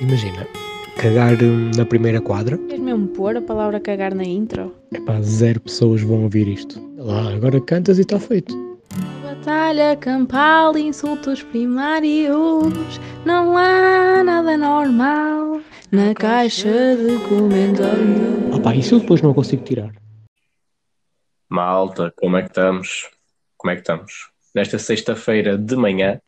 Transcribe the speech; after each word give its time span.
Imagina, 0.00 0.46
cagar 0.96 1.34
hum, 1.42 1.70
na 1.76 1.84
primeira 1.84 2.22
quadra. 2.22 2.56
Queres 2.56 2.80
mesmo 2.80 3.08
pôr 3.08 3.36
a 3.36 3.42
palavra 3.42 3.78
cagar 3.78 4.14
na 4.14 4.24
intro? 4.24 4.74
Epá, 4.94 5.20
zero 5.20 5.60
pessoas 5.60 6.00
vão 6.00 6.22
ouvir 6.22 6.48
isto. 6.48 6.80
Lá, 6.96 7.34
agora 7.34 7.60
cantas 7.60 7.98
e 7.98 8.00
está 8.00 8.18
feito. 8.18 8.54
Batalha 9.22 9.94
campal, 9.96 10.76
insultos 10.78 11.42
primários. 11.42 12.98
Não 13.26 13.58
há 13.58 14.24
nada 14.24 14.56
normal 14.56 15.60
na 15.92 16.14
caixa 16.14 16.96
de 16.96 17.18
comentários. 17.28 18.54
Ah 18.54 18.60
pá, 18.60 18.74
isso 18.74 18.94
eu 18.94 19.00
depois 19.00 19.20
não 19.20 19.34
consigo 19.34 19.62
tirar. 19.62 19.92
Malta, 21.46 22.10
como 22.16 22.38
é 22.38 22.42
que 22.42 22.48
estamos? 22.48 23.10
Como 23.58 23.70
é 23.70 23.74
que 23.74 23.82
estamos? 23.82 24.30
Nesta 24.54 24.78
sexta-feira 24.78 25.58
de 25.58 25.76
manhã, 25.76 26.18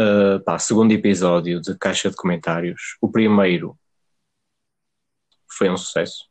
uh, 0.00 0.42
pá, 0.42 0.58
segundo 0.58 0.92
episódio 0.92 1.60
de 1.60 1.76
Caixa 1.76 2.10
de 2.10 2.16
Comentários. 2.16 2.96
O 3.00 3.10
primeiro 3.10 3.78
foi 5.50 5.68
um 5.68 5.76
sucesso. 5.76 6.24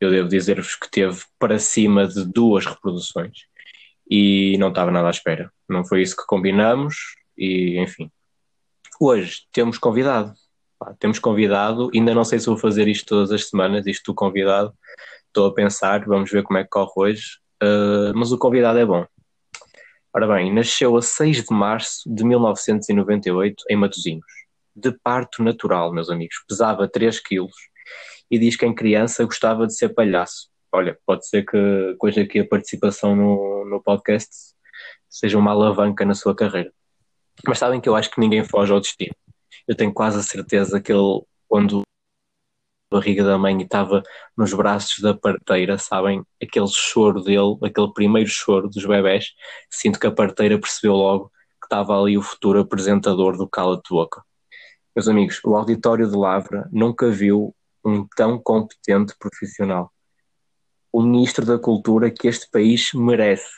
Eu 0.00 0.10
devo 0.10 0.28
dizer-vos 0.28 0.74
que 0.74 0.90
teve 0.90 1.22
para 1.38 1.58
cima 1.58 2.08
de 2.08 2.24
duas 2.24 2.66
reproduções 2.66 3.46
e 4.10 4.58
não 4.58 4.70
estava 4.70 4.90
nada 4.90 5.06
à 5.06 5.10
espera. 5.10 5.52
Não 5.68 5.84
foi 5.84 6.02
isso 6.02 6.16
que 6.16 6.26
combinamos 6.26 6.96
e, 7.38 7.78
enfim. 7.78 8.10
Hoje 9.00 9.42
temos 9.52 9.78
convidado. 9.78 10.34
Pá, 10.78 10.94
temos 10.98 11.20
convidado, 11.20 11.90
ainda 11.94 12.12
não 12.12 12.24
sei 12.24 12.40
se 12.40 12.46
vou 12.46 12.56
fazer 12.56 12.88
isto 12.88 13.06
todas 13.06 13.30
as 13.30 13.48
semanas, 13.48 13.86
isto 13.86 14.12
do 14.12 14.14
convidado. 14.14 14.74
Estou 15.28 15.46
a 15.46 15.54
pensar, 15.54 16.04
vamos 16.04 16.30
ver 16.30 16.42
como 16.42 16.58
é 16.58 16.64
que 16.64 16.70
corre 16.70 16.92
hoje. 16.96 17.38
Uh, 17.62 18.12
mas 18.16 18.32
o 18.32 18.38
convidado 18.38 18.78
é 18.78 18.84
bom. 18.84 19.06
Ora 20.14 20.26
bem, 20.26 20.52
nasceu 20.52 20.94
a 20.94 21.00
6 21.00 21.44
de 21.44 21.54
março 21.54 22.02
de 22.06 22.22
1998 22.22 23.64
em 23.70 23.76
Matosinhos. 23.76 24.26
De 24.76 24.92
parto 25.02 25.42
natural, 25.42 25.90
meus 25.90 26.10
amigos. 26.10 26.36
Pesava 26.46 26.86
3 26.86 27.18
quilos 27.18 27.54
e 28.30 28.38
diz 28.38 28.54
que 28.54 28.66
em 28.66 28.74
criança 28.74 29.24
gostava 29.24 29.66
de 29.66 29.74
ser 29.74 29.94
palhaço. 29.94 30.50
Olha, 30.70 30.98
pode 31.06 31.26
ser 31.26 31.46
que 31.46 31.56
hoje 32.02 32.20
aqui 32.20 32.40
a 32.40 32.46
participação 32.46 33.16
no, 33.16 33.64
no 33.64 33.82
podcast 33.82 34.28
seja 35.08 35.38
uma 35.38 35.52
alavanca 35.52 36.04
na 36.04 36.14
sua 36.14 36.36
carreira. 36.36 36.70
Mas 37.46 37.58
sabem 37.58 37.80
que 37.80 37.88
eu 37.88 37.96
acho 37.96 38.10
que 38.10 38.20
ninguém 38.20 38.44
foge 38.44 38.70
ao 38.70 38.80
destino. 38.80 39.14
Eu 39.66 39.74
tenho 39.74 39.94
quase 39.94 40.18
a 40.18 40.22
certeza 40.22 40.78
que 40.78 40.92
ele, 40.92 41.22
quando 41.48 41.82
barriga 42.92 43.24
da 43.24 43.36
mãe 43.36 43.58
e 43.58 43.64
estava 43.64 44.02
nos 44.36 44.54
braços 44.54 45.00
da 45.00 45.14
parteira, 45.14 45.78
sabem? 45.78 46.22
Aquele 46.40 46.68
choro 46.68 47.20
dele, 47.22 47.56
aquele 47.64 47.92
primeiro 47.92 48.28
choro 48.28 48.68
dos 48.68 48.84
bebés, 48.86 49.32
sinto 49.70 49.98
que 49.98 50.06
a 50.06 50.12
parteira 50.12 50.58
percebeu 50.58 50.94
logo 50.94 51.32
que 51.60 51.66
estava 51.66 52.00
ali 52.00 52.16
o 52.16 52.22
futuro 52.22 52.60
apresentador 52.60 53.36
do 53.36 53.48
Cala-te 53.48 53.88
Boca. 53.90 54.22
Meus 54.94 55.08
amigos, 55.08 55.40
o 55.42 55.56
auditório 55.56 56.08
de 56.08 56.16
Lavra 56.16 56.68
nunca 56.70 57.10
viu 57.10 57.54
um 57.84 58.06
tão 58.14 58.38
competente 58.38 59.14
profissional. 59.18 59.90
O 60.92 61.02
ministro 61.02 61.46
da 61.46 61.58
Cultura 61.58 62.10
que 62.10 62.28
este 62.28 62.48
país 62.50 62.90
merece. 62.92 63.50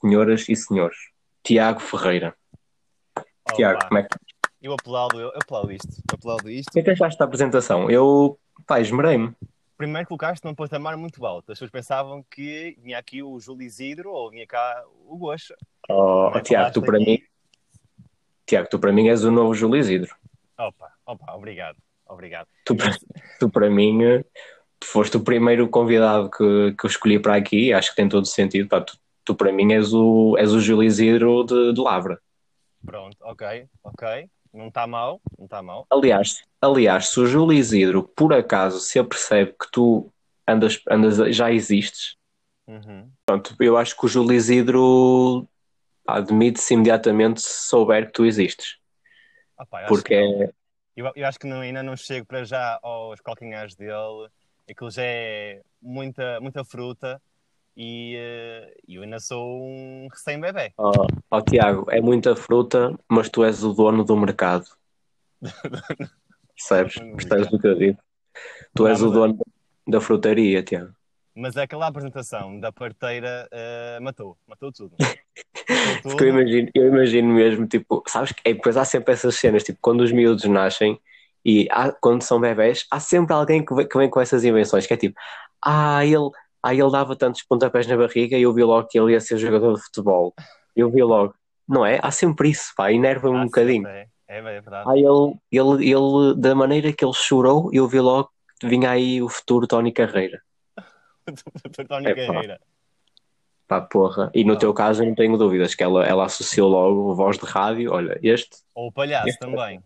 Senhoras 0.00 0.48
e 0.48 0.54
senhores, 0.54 0.96
Tiago 1.42 1.80
Ferreira. 1.80 2.36
Olá. 3.16 3.56
Tiago, 3.56 3.88
como 3.88 3.98
é 3.98 4.02
que 4.04 4.16
Eu 4.62 4.72
aplaudo, 4.74 5.20
eu 5.20 5.32
aplaudo 5.34 5.72
isto. 5.72 5.88
Eu 5.88 6.14
aplaudo 6.14 6.50
isto. 6.50 6.68
o 6.68 6.72
que 6.72 6.80
é 6.80 6.82
que 6.82 6.90
achaste 6.90 7.18
da 7.18 7.24
apresentação? 7.24 7.90
Eu, 7.90 8.38
pá, 8.66 8.80
esmerei-me. 8.80 9.34
Primeiro 9.76 10.06
colocaste 10.06 10.46
num 10.46 10.54
patamar 10.54 10.96
muito 10.96 11.24
alto. 11.26 11.50
As 11.50 11.58
pessoas 11.58 11.70
pensavam 11.70 12.24
que 12.30 12.76
vinha 12.80 12.98
aqui 12.98 13.22
o 13.22 13.38
Júlio 13.40 13.66
Isidro 13.66 14.10
ou 14.12 14.30
vinha 14.30 14.46
cá 14.46 14.84
o 15.06 15.16
Goxa. 15.18 15.56
Oh, 15.88 16.30
Tiago, 16.42 16.72
tu 16.72 16.80
para 16.82 16.96
aqui? 16.96 17.04
mim, 17.06 17.18
Tiago, 18.46 18.68
tu 18.68 18.78
para 18.78 18.92
mim 18.92 19.08
és 19.08 19.24
o 19.24 19.30
novo 19.30 19.54
Júlio 19.54 19.80
Isidro. 19.80 20.14
Opa, 20.58 20.92
opa, 21.04 21.32
obrigado. 21.34 21.76
Obrigado. 22.06 22.46
Tu, 22.64 22.76
para- 22.76 22.96
tu 23.40 23.50
para 23.50 23.68
mim 23.70 23.98
foste 24.82 25.16
o 25.16 25.24
primeiro 25.24 25.68
convidado 25.68 26.30
que, 26.30 26.74
que 26.78 26.86
eu 26.86 26.88
escolhi 26.90 27.18
para 27.18 27.34
aqui, 27.34 27.72
acho 27.72 27.90
que 27.90 27.96
tem 27.96 28.08
todo 28.08 28.26
sentido. 28.26 28.68
Pá, 28.68 28.80
tu, 28.80 28.96
tu 29.24 29.34
para 29.34 29.52
mim 29.52 29.72
és 29.72 29.92
o, 29.92 30.36
és 30.38 30.52
o 30.52 30.60
Júlio 30.60 30.84
Isidro 30.86 31.42
de, 31.44 31.72
de 31.72 31.80
Lavra. 31.80 32.20
Pronto, 32.84 33.16
ok, 33.22 33.66
ok. 33.82 34.28
Não 34.54 34.68
está 34.68 34.86
mal, 34.86 35.20
não 35.36 35.46
está 35.46 35.60
mal. 35.60 35.84
Aliás, 35.90 36.42
aliás, 36.60 37.08
se 37.08 37.18
o 37.18 37.26
Júlio 37.26 37.58
Isidro 37.58 38.04
por 38.04 38.32
acaso 38.32 38.78
se 38.78 38.98
apercebe 39.00 39.52
que 39.60 39.68
tu 39.72 40.12
andas, 40.48 40.80
andas 40.88 41.36
já 41.36 41.50
existes, 41.52 42.16
Uhum. 42.66 43.10
pronto, 43.26 43.54
eu 43.60 43.76
acho 43.76 43.96
que 43.96 44.06
o 44.06 44.08
Júlio 44.08 44.32
Isidro 44.32 45.46
admite-se 46.06 46.74
imediatamente 46.74 47.40
se 47.40 47.68
souber 47.68 48.06
que 48.06 48.12
tu 48.12 48.24
existes. 48.24 48.76
Acho 49.58 49.88
Porque 49.88 50.14
é, 50.14 50.50
Eu, 50.96 51.10
eu 51.16 51.26
acho 51.26 51.38
que 51.38 51.46
não- 51.46 51.60
ainda 51.60 51.82
não 51.82 51.96
chego 51.96 52.24
para 52.24 52.44
já 52.44 52.78
aos 52.80 53.20
calcanhares 53.20 53.74
dele. 53.74 54.28
Aquilo 54.70 54.90
já 54.90 55.02
é 55.02 55.60
muita, 55.82 56.40
muita 56.40 56.64
fruta 56.64 57.20
e 57.76 58.14
eh, 58.16 58.74
eu 58.88 59.02
ainda 59.02 59.18
sou 59.20 59.62
um 59.62 60.08
recém-bebê. 60.10 60.72
ó, 60.78 60.92
ó, 61.30 61.40
Tiago, 61.40 61.90
é 61.90 62.00
muita 62.00 62.34
fruta, 62.36 62.98
mas 63.08 63.28
tu 63.28 63.44
és 63.44 63.62
o 63.62 63.72
dono 63.72 64.04
do 64.04 64.16
mercado. 64.16 64.66
Percebes? 66.56 66.94
Percebes 66.94 67.52
o 67.52 67.58
que 67.58 67.66
eu 67.66 67.74
digo? 67.78 67.98
Tu 68.74 68.86
és 68.86 69.02
o 69.02 69.08
é- 69.08 69.12
dono 69.12 69.38
da 69.86 70.00
frutaria, 70.00 70.62
Tiago. 70.62 70.92
Mas 71.36 71.56
aquela 71.56 71.88
apresentação 71.88 72.60
da 72.60 72.70
parteira 72.72 73.48
eh, 73.50 73.98
matou, 74.00 74.38
matou 74.46 74.70
tudo. 74.72 74.96
Matou 75.68 76.02
Porque 76.02 76.24
eu 76.24 76.28
tudo. 76.28 76.40
imagino, 76.40 76.70
eu 76.74 76.86
imagino 76.88 77.34
mesmo, 77.34 77.66
tipo, 77.66 78.02
sabes 78.06 78.30
que 78.32 78.40
é, 78.44 78.52
depois 78.54 78.76
há 78.76 78.84
sempre 78.84 79.14
essas 79.14 79.34
cenas, 79.36 79.64
tipo, 79.64 79.78
quando 79.80 80.02
os 80.02 80.12
miúdos 80.12 80.44
nascem 80.44 80.98
e 81.44 81.66
há- 81.70 81.90
quando 81.92 82.22
são 82.22 82.40
bebés, 82.40 82.86
há 82.90 83.00
sempre 83.00 83.34
alguém 83.34 83.64
que 83.64 83.74
vem, 83.74 83.88
que 83.88 83.98
vem 83.98 84.08
com 84.08 84.20
essas 84.20 84.44
invenções, 84.44 84.86
que 84.86 84.94
é 84.94 84.96
tipo, 84.96 85.18
ah, 85.64 86.04
ele, 86.04 86.30
ah, 86.64 86.74
ele 86.74 86.90
dava 86.90 87.14
tantos 87.14 87.42
pontapés 87.42 87.86
na 87.86 87.96
barriga 87.96 88.36
e 88.38 88.42
eu 88.42 88.52
vi 88.52 88.62
logo 88.64 88.88
que 88.88 88.98
ele 88.98 89.12
ia 89.12 89.20
ser 89.20 89.36
jogador 89.38 89.74
de 89.74 89.82
futebol. 89.82 90.34
Eu 90.74 90.90
vi 90.90 91.02
logo. 91.02 91.34
Não 91.68 91.84
é? 91.84 91.98
Há 92.02 92.10
sempre 92.10 92.50
isso, 92.50 92.72
pá, 92.76 92.92
enerva-me 92.92 93.36
um 93.36 93.44
bocadinho. 93.44 93.86
É, 93.86 94.06
é 94.28 94.42
verdade. 94.42 94.88
Ah, 94.88 94.96
ele, 94.96 95.34
ele, 95.52 95.90
ele, 95.90 96.34
da 96.36 96.54
maneira 96.54 96.92
que 96.92 97.04
ele 97.04 97.14
chorou, 97.14 97.70
eu 97.72 97.86
vi 97.88 98.00
logo 98.00 98.30
que 98.60 98.66
vinha 98.68 98.90
aí 98.90 99.20
o 99.22 99.28
futuro 99.28 99.66
Tony 99.66 99.92
Carreira. 99.92 100.40
Tony 101.88 102.08
Epá. 102.10 102.26
Carreira. 102.32 102.60
Pá, 103.66 103.80
porra. 103.80 104.30
E 104.34 104.44
no 104.44 104.54
Ah. 104.54 104.58
teu 104.58 104.74
caso 104.74 105.02
eu 105.02 105.06
não 105.08 105.14
tenho 105.14 105.36
dúvidas 105.38 105.74
que 105.74 105.82
ela, 105.82 106.04
ela 106.06 106.24
associou 106.26 106.68
logo 106.68 107.14
voz 107.14 107.38
de 107.38 107.46
rádio, 107.46 107.92
olha, 107.92 108.18
este, 108.22 108.56
Ou 108.74 108.88
o 108.88 108.92
palhaço 108.92 109.28
Este- 109.28 109.38
também. 109.40 109.82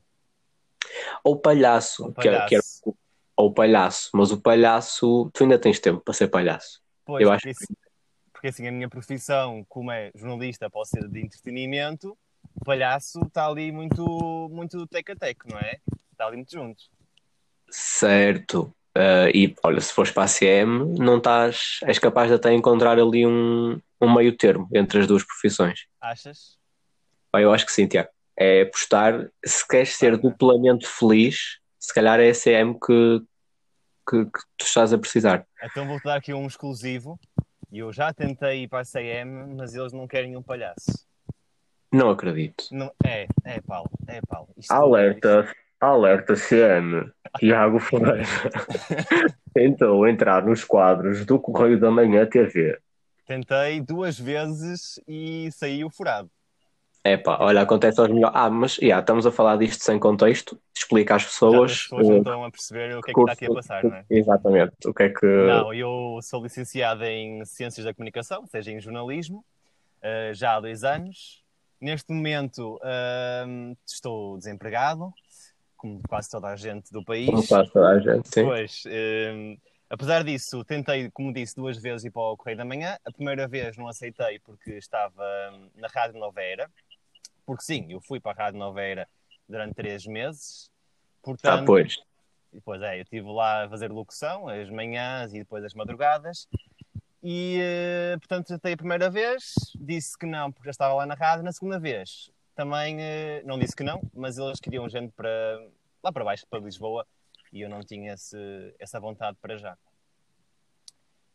ou 1.23 1.37
palhaço, 1.39 2.07
O 2.07 2.13
que, 2.13 2.23
que 2.23 2.29
era- 2.29 2.45
palhaço. 2.47 2.95
Ou 3.39 3.55
palhaço, 3.55 4.11
mas 4.13 4.33
o 4.33 4.41
palhaço, 4.41 5.31
tu 5.33 5.45
ainda 5.45 5.57
tens 5.57 5.79
tempo 5.79 6.01
para 6.01 6.13
ser 6.13 6.27
palhaço. 6.27 6.83
Pois, 7.05 7.23
eu 7.23 7.31
porque, 7.31 7.49
acho 7.49 7.57
assim, 7.57 7.75
porque 8.33 8.49
assim, 8.49 8.67
a 8.67 8.73
minha 8.73 8.89
profissão, 8.89 9.65
como 9.69 9.93
é 9.93 10.11
jornalista, 10.13 10.69
pode 10.69 10.89
ser 10.89 11.09
de 11.09 11.21
entretenimento, 11.21 12.19
o 12.57 12.65
palhaço 12.65 13.21
está 13.25 13.47
ali 13.47 13.71
muito, 13.71 14.49
muito 14.51 14.85
teco 14.89 15.13
a 15.13 15.17
teco, 15.17 15.47
não 15.49 15.59
é? 15.59 15.79
Está 16.11 16.27
ali 16.27 16.37
muito 16.37 16.51
junto. 16.51 16.83
Certo. 17.71 18.75
Ah, 18.93 19.31
e 19.33 19.55
olha, 19.63 19.81
se 19.81 19.93
fores 19.93 20.11
para 20.11 20.25
a 20.25 20.29
CM, 20.29 20.99
não 20.99 21.19
estás, 21.19 21.79
és 21.85 22.01
capaz 22.01 22.29
de 22.29 22.35
até 22.35 22.53
encontrar 22.53 22.99
ali 22.99 23.25
um, 23.25 23.81
um 24.01 24.13
meio 24.13 24.37
termo 24.37 24.69
entre 24.75 24.99
as 24.99 25.07
duas 25.07 25.23
profissões. 25.23 25.87
Achas? 26.01 26.59
Pá, 27.31 27.41
eu 27.41 27.53
acho 27.53 27.65
que 27.65 27.73
sim, 27.73 27.87
Tiago. 27.87 28.11
É 28.37 28.63
apostar, 28.63 29.31
se 29.45 29.67
queres 29.67 29.97
ser 29.97 30.17
duplamente 30.17 30.89
feliz, 30.89 31.61
se 31.89 31.95
calhar 31.95 32.21
é 32.21 32.29
a 32.29 32.35
CM 32.35 32.75
que, 32.79 33.23
que, 34.07 34.25
que 34.27 34.41
tu 34.59 34.67
estás 34.67 34.93
a 34.93 34.99
precisar. 34.99 35.47
Então 35.63 35.87
vou-te 35.87 36.05
dar 36.05 36.17
aqui 36.17 36.35
um 36.35 36.47
exclusivo. 36.47 37.19
E 37.73 37.79
eu 37.79 37.91
já 37.91 38.13
tentei 38.13 38.65
ir 38.65 38.69
para 38.69 38.81
a 38.81 38.85
CM, 38.85 39.55
mas 39.57 39.75
eles 39.75 39.95
não 39.95 40.07
querem 40.07 40.37
um 40.37 40.43
palhaço. 40.43 41.07
Não 41.91 42.11
acredito. 42.11 42.65
Não, 42.71 42.93
é, 43.03 43.27
é 43.43 43.61
Paulo, 43.63 43.91
é 44.07 44.21
Paulo. 44.29 44.51
Isto 44.59 44.71
Alerta, 44.71 45.51
alerta 45.81 46.35
CM. 46.35 47.11
Tiago 47.39 47.79
Ferreira 47.79 48.23
tentou 49.55 50.07
entrar 50.07 50.45
nos 50.45 50.65
quadros 50.65 51.25
do 51.25 51.41
Correio 51.41 51.81
da 51.81 51.91
Manhã 51.91 52.27
TV. 52.27 52.79
Tentei 53.27 53.81
duas 53.81 54.19
vezes 54.19 55.01
e 55.09 55.51
saiu 55.53 55.89
furado. 55.89 56.31
Epá, 57.13 57.39
olha, 57.41 57.63
acontece 57.63 58.01
aos 58.01 58.09
melhores. 58.09 58.37
Ah, 58.37 58.51
mas 58.51 58.77
yeah, 58.79 59.01
estamos 59.01 59.27
a 59.27 59.31
falar 59.31 59.57
disto 59.57 59.83
sem 59.83 59.99
contexto. 59.99 60.59
Explica 60.77 61.17
às 61.17 61.25
pessoas. 61.25 61.73
as 61.73 61.83
pessoas 61.83 62.09
não 62.09 62.15
eh, 62.15 62.19
estão 62.19 62.45
a 62.45 62.51
perceber 62.51 62.97
o 62.97 63.03
que 63.03 63.11
é 63.11 63.15
que 63.15 63.21
está 63.21 63.33
aqui 63.33 63.47
a 63.47 63.53
passar, 63.53 63.85
não 63.85 63.95
é? 63.95 64.05
Exatamente. 64.11 64.73
O 64.87 64.95
que 64.95 65.03
é 65.03 65.09
que. 65.09 65.27
Não, 65.27 65.73
eu 65.75 66.19
sou 66.23 66.43
licenciado 66.43 67.05
em 67.05 67.45
Ciências 67.45 67.85
da 67.85 67.95
Comunicação, 67.95 68.43
ou 68.43 68.47
seja, 68.47 68.71
em 68.71 68.81
jornalismo, 68.81 69.45
eh, 70.03 70.33
já 70.35 70.57
há 70.57 70.61
dois 70.61 70.85
anos. 70.85 71.43
Neste 71.81 72.13
momento 72.13 72.81
ahm, 72.83 73.75
estou 73.87 74.37
desempregado, 74.37 75.13
como 75.77 76.01
quase 76.09 76.29
toda 76.29 76.49
a 76.49 76.57
gente 76.57 76.93
do 76.93 77.05
país. 77.05 77.27
Como 77.27 77.43
faz 77.43 77.71
toda 77.71 77.89
a 77.89 78.01
gente, 78.01 78.29
sim. 78.29 78.45
Pois, 78.45 78.83
ahm, 78.87 79.57
apesar 79.89 80.25
disso, 80.25 80.65
tentei, 80.65 81.09
como 81.11 81.33
disse, 81.33 81.55
duas 81.55 81.79
vezes 81.79 82.05
ir 82.05 82.11
para 82.11 82.23
o 82.23 82.37
Correio 82.37 82.59
da 82.59 82.65
Manhã. 82.65 82.99
A 83.05 83.13
primeira 83.13 83.47
vez 83.47 83.77
não 83.77 83.87
aceitei 83.87 84.41
porque 84.41 84.73
estava 84.73 85.23
hum, 85.53 85.71
na 85.77 85.89
Rádio 85.89 86.19
Nova 86.19 86.43
Era. 86.43 86.69
Porque 87.49 87.65
sim, 87.65 87.87
eu 87.89 87.99
fui 87.99 88.21
para 88.21 88.33
a 88.33 88.45
Rádio 88.45 88.59
Nova 88.59 88.83
Era 88.83 89.09
durante 89.49 89.73
três 89.73 90.05
meses. 90.05 90.71
Portanto, 91.23 91.63
Ah, 91.63 91.65
pois. 91.65 91.97
Depois 92.53 92.83
é, 92.83 92.99
eu 92.99 93.03
estive 93.05 93.27
lá 93.27 93.65
a 93.65 93.69
fazer 93.71 93.91
locução, 93.91 94.51
as 94.51 94.69
manhãs 94.69 95.33
e 95.33 95.39
depois 95.39 95.65
as 95.65 95.73
madrugadas. 95.73 96.47
E, 97.23 97.59
eh, 97.59 98.19
portanto, 98.19 98.49
tentei 98.49 98.75
a 98.75 98.77
primeira 98.77 99.09
vez, 99.09 99.55
disse 99.77 100.19
que 100.19 100.27
não, 100.27 100.53
porque 100.53 100.67
já 100.67 100.73
estava 100.73 100.93
lá 100.93 101.07
na 101.07 101.15
rádio. 101.15 101.43
Na 101.43 101.51
segunda 101.51 101.79
vez, 101.79 102.31
também 102.55 103.01
eh, 103.01 103.43
não 103.47 103.59
disse 103.59 103.75
que 103.75 103.83
não, 103.83 104.03
mas 104.15 104.37
eles 104.37 104.61
queriam 104.61 104.87
gente 104.87 105.11
para 105.17 105.59
lá 106.03 106.13
para 106.13 106.25
baixo, 106.25 106.47
para 106.51 106.61
Lisboa, 106.61 107.07
e 107.51 107.63
eu 107.63 107.71
não 107.71 107.81
tinha 107.81 108.13
esse, 108.13 108.75
essa 108.79 109.01
vontade 109.01 109.39
para 109.41 109.57
já. 109.57 109.75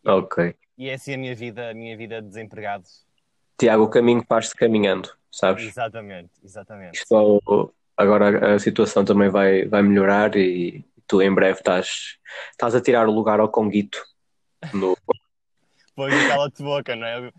Ok. 0.05 0.55
E 0.77 0.89
é 0.89 0.93
assim 0.93 1.15
a 1.15 1.17
minha 1.17 1.33
vida, 1.33 1.71
a 1.71 1.73
minha 1.73 1.97
vida 1.97 2.21
de 2.21 2.27
desempregado. 2.27 2.85
Tiago, 3.57 3.83
o 3.83 3.89
caminho 3.89 4.23
faz-se 4.27 4.55
caminhando, 4.55 5.09
sabes? 5.33 5.63
Exatamente, 5.63 6.31
exatamente. 6.43 6.95
Isto, 6.99 7.73
agora 7.97 8.55
a 8.55 8.59
situação 8.59 9.03
também 9.03 9.29
vai, 9.29 9.65
vai 9.65 9.81
melhorar 9.81 10.35
e 10.35 10.85
tu 11.07 11.21
em 11.21 11.33
breve 11.33 11.59
estás, 11.59 12.17
estás 12.51 12.75
a 12.75 12.81
tirar 12.81 13.07
o 13.07 13.11
lugar 13.11 13.39
ao 13.39 13.49
Conguito. 13.49 14.01
No... 14.73 14.95
Pois 15.95 16.27
cala-te 16.27 16.63
boca, 16.63 16.95
não 16.95 17.05
é? 17.05 17.31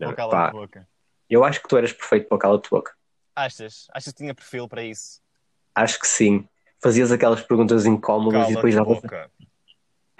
O 0.00 0.12
cala-te 0.14 0.52
boca. 0.52 0.88
Eu 1.28 1.44
acho 1.44 1.62
que 1.62 1.68
tu 1.68 1.76
eras 1.76 1.92
perfeito 1.92 2.26
para 2.26 2.34
o 2.34 2.38
cala-te 2.40 2.68
boca. 2.68 2.92
Achas? 3.36 3.86
Achas 3.94 4.12
que 4.12 4.18
tinha 4.18 4.34
perfil 4.34 4.66
para 4.68 4.82
isso? 4.82 5.22
Acho 5.76 6.00
que 6.00 6.08
sim. 6.08 6.48
Fazias 6.82 7.12
aquelas 7.12 7.40
perguntas 7.42 7.86
incómodas 7.86 8.40
Cala-te 8.40 8.52
e 8.52 8.54
depois 8.56 8.74
já. 8.74 8.82
boca. 8.82 9.30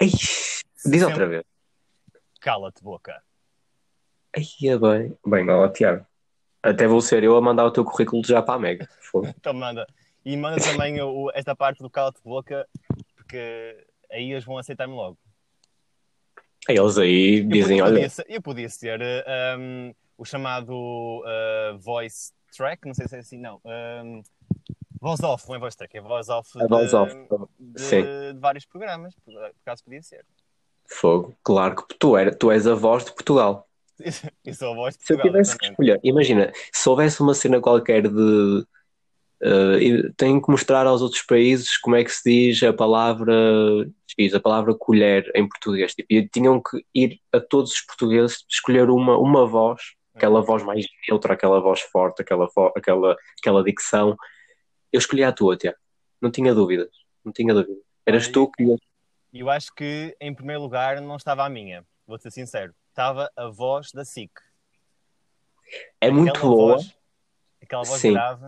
Ei, 0.01 0.09
diz 0.09 0.63
Sempre- 0.77 1.05
outra 1.05 1.27
vez. 1.27 1.45
Cala-te 2.41 2.81
boca. 2.81 3.21
Ai, 4.37 4.69
é 4.69 4.79
bem. 4.79 5.19
Bem, 5.27 5.51
ó, 5.51 5.69
Tiago. 5.69 6.07
Até 6.63 6.87
vou 6.87 7.01
ser 7.01 7.25
eu 7.25 7.37
a 7.37 7.41
mandar 7.41 7.65
o 7.65 7.71
teu 7.71 7.85
currículo 7.85 8.23
já 8.25 8.43
para 8.43 8.55
a 8.55 8.59
Mega. 8.59 8.89
Então 9.37 9.55
manda. 9.55 9.87
E 10.25 10.37
manda 10.37 10.63
também 10.63 11.01
o- 11.01 11.31
esta 11.35 11.57
parte 11.57 11.83
do 11.83 11.89
cala-te 11.89 12.21
boca, 12.23 12.69
porque 13.17 13.87
aí 14.11 14.31
eles 14.33 14.45
vão 14.45 14.59
aceitar-me 14.59 14.95
logo. 14.95 15.19
Eles 16.69 16.99
aí 16.99 17.39
Eu 17.41 17.49
dizem: 17.49 17.79
podia, 17.81 17.85
olha, 17.85 18.09
eu 18.29 18.43
podia 18.43 18.69
ser 18.69 19.01
um, 19.59 19.95
o 20.19 20.25
chamado 20.25 21.23
eh, 21.27 21.77
voice 21.81 22.33
track, 22.55 22.87
não 22.87 22.93
sei 22.95 23.09
se 23.09 23.17
é 23.17 23.19
assim, 23.21 23.39
não. 23.39 23.61
Um, 23.65 24.23
voz 25.01 25.21
off, 25.23 25.49
não 25.49 25.55
é 25.57 25.59
voice 25.59 25.77
track, 25.77 25.97
é 25.97 26.01
voz 26.03 26.29
off, 26.29 26.51
voz 26.69 26.91
de, 26.91 26.97
off. 26.97 27.17
de- 27.59 28.33
de 28.35 28.39
vários 28.39 28.67
programas, 28.67 29.15
por 29.25 29.33
por 29.33 29.45
acaso 29.63 29.83
podia 29.85 30.03
ser. 30.03 30.25
Fogo. 30.87 31.35
Claro 31.43 31.77
que 31.87 31.95
tu, 31.99 32.17
era, 32.17 32.35
tu 32.35 32.51
és 32.51 32.67
a 32.67 32.75
voz 32.75 33.05
de 33.05 33.13
Portugal. 33.15 33.67
Eu 34.45 34.55
sou 34.55 34.73
a 34.73 34.75
voz 34.75 34.97
de 34.97 35.05
Se 35.05 35.13
eu 35.13 35.21
tivesse 35.21 35.57
que 35.57 35.67
escolher, 35.67 36.01
imagina, 36.03 36.53
se 36.73 36.89
houvesse 36.89 37.21
uma 37.21 37.35
cena 37.35 37.61
qualquer 37.61 38.09
de. 38.09 38.67
e 39.81 40.13
tenho 40.17 40.41
que 40.43 40.51
mostrar 40.51 40.87
aos 40.87 41.03
outros 41.03 41.23
países 41.23 41.77
como 41.79 41.97
é 41.97 42.05
que 42.05 42.11
se 42.11 42.23
diz 42.25 42.63
a 42.63 42.73
palavra 42.73 43.35
X, 44.19 44.35
a 44.35 44.41
palavra 44.41 44.75
colher 44.75 45.31
em 45.35 45.49
português. 45.49 45.95
Tipo, 45.95 46.13
e 46.13 46.29
tinham 46.29 46.61
que 46.61 46.85
ir 46.95 47.21
a 47.33 47.41
todos 47.41 47.73
os 47.73 47.81
portugueses 47.81 48.45
escolher 48.49 48.91
uma, 48.91 49.17
uma 49.19 49.47
voz, 49.47 49.81
aquela 50.15 50.41
voz 50.43 50.63
mais 50.63 50.87
neutra, 51.09 51.35
aquela 51.35 51.61
voz 51.61 51.81
forte, 51.81 52.23
aquela, 52.23 52.49
aquela, 52.77 53.17
aquela 53.39 53.65
dicção. 53.65 54.17
Eu 54.93 54.99
escolhi 54.99 55.23
a 55.23 55.33
tua, 55.33 55.57
Tiago. 55.57 55.79
Não 56.21 56.31
tinha 56.31 56.55
dúvidas. 56.55 56.91
Não 57.25 57.33
tinha 57.33 57.55
dúvidas. 57.55 57.83
Eras 58.05 58.25
Olha, 58.25 58.33
tu 58.33 58.51
que. 58.51 58.77
E 59.33 59.41
eu 59.41 59.49
acho 59.49 59.73
que, 59.75 60.17
em 60.21 60.35
primeiro 60.35 60.61
lugar, 60.61 61.01
não 61.01 61.17
estava 61.17 61.45
a 61.45 61.49
minha, 61.49 61.87
vou 62.07 62.19
ser 62.19 62.33
sincero. 62.33 62.75
Estava 63.01 63.33
a 63.35 63.47
voz 63.47 63.93
da 63.93 64.05
SIC. 64.05 64.31
É 66.03 66.11
muito 66.11 66.37
Aquela 66.37 66.53
boa. 66.53 66.75
Voz, 66.75 66.97
aquela 67.63 67.83
voz 67.83 67.99
Sim. 67.99 68.13
grave. 68.13 68.47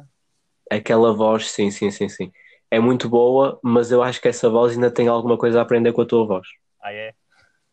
Aquela 0.71 1.15
voz, 1.15 1.51
sim, 1.51 1.71
sim, 1.71 1.91
sim, 1.91 2.07
sim. 2.07 2.31
É 2.71 2.79
muito 2.79 3.09
boa, 3.09 3.59
mas 3.63 3.91
eu 3.91 4.03
acho 4.03 4.21
que 4.21 4.29
essa 4.29 4.51
voz 4.51 4.75
ainda 4.75 4.91
tem 4.91 5.09
alguma 5.09 5.39
coisa 5.39 5.59
a 5.59 5.63
aprender 5.63 5.95
com 5.95 6.03
a 6.03 6.07
tua 6.07 6.27
voz. 6.27 6.47
Ah, 6.83 6.93
é? 6.93 7.15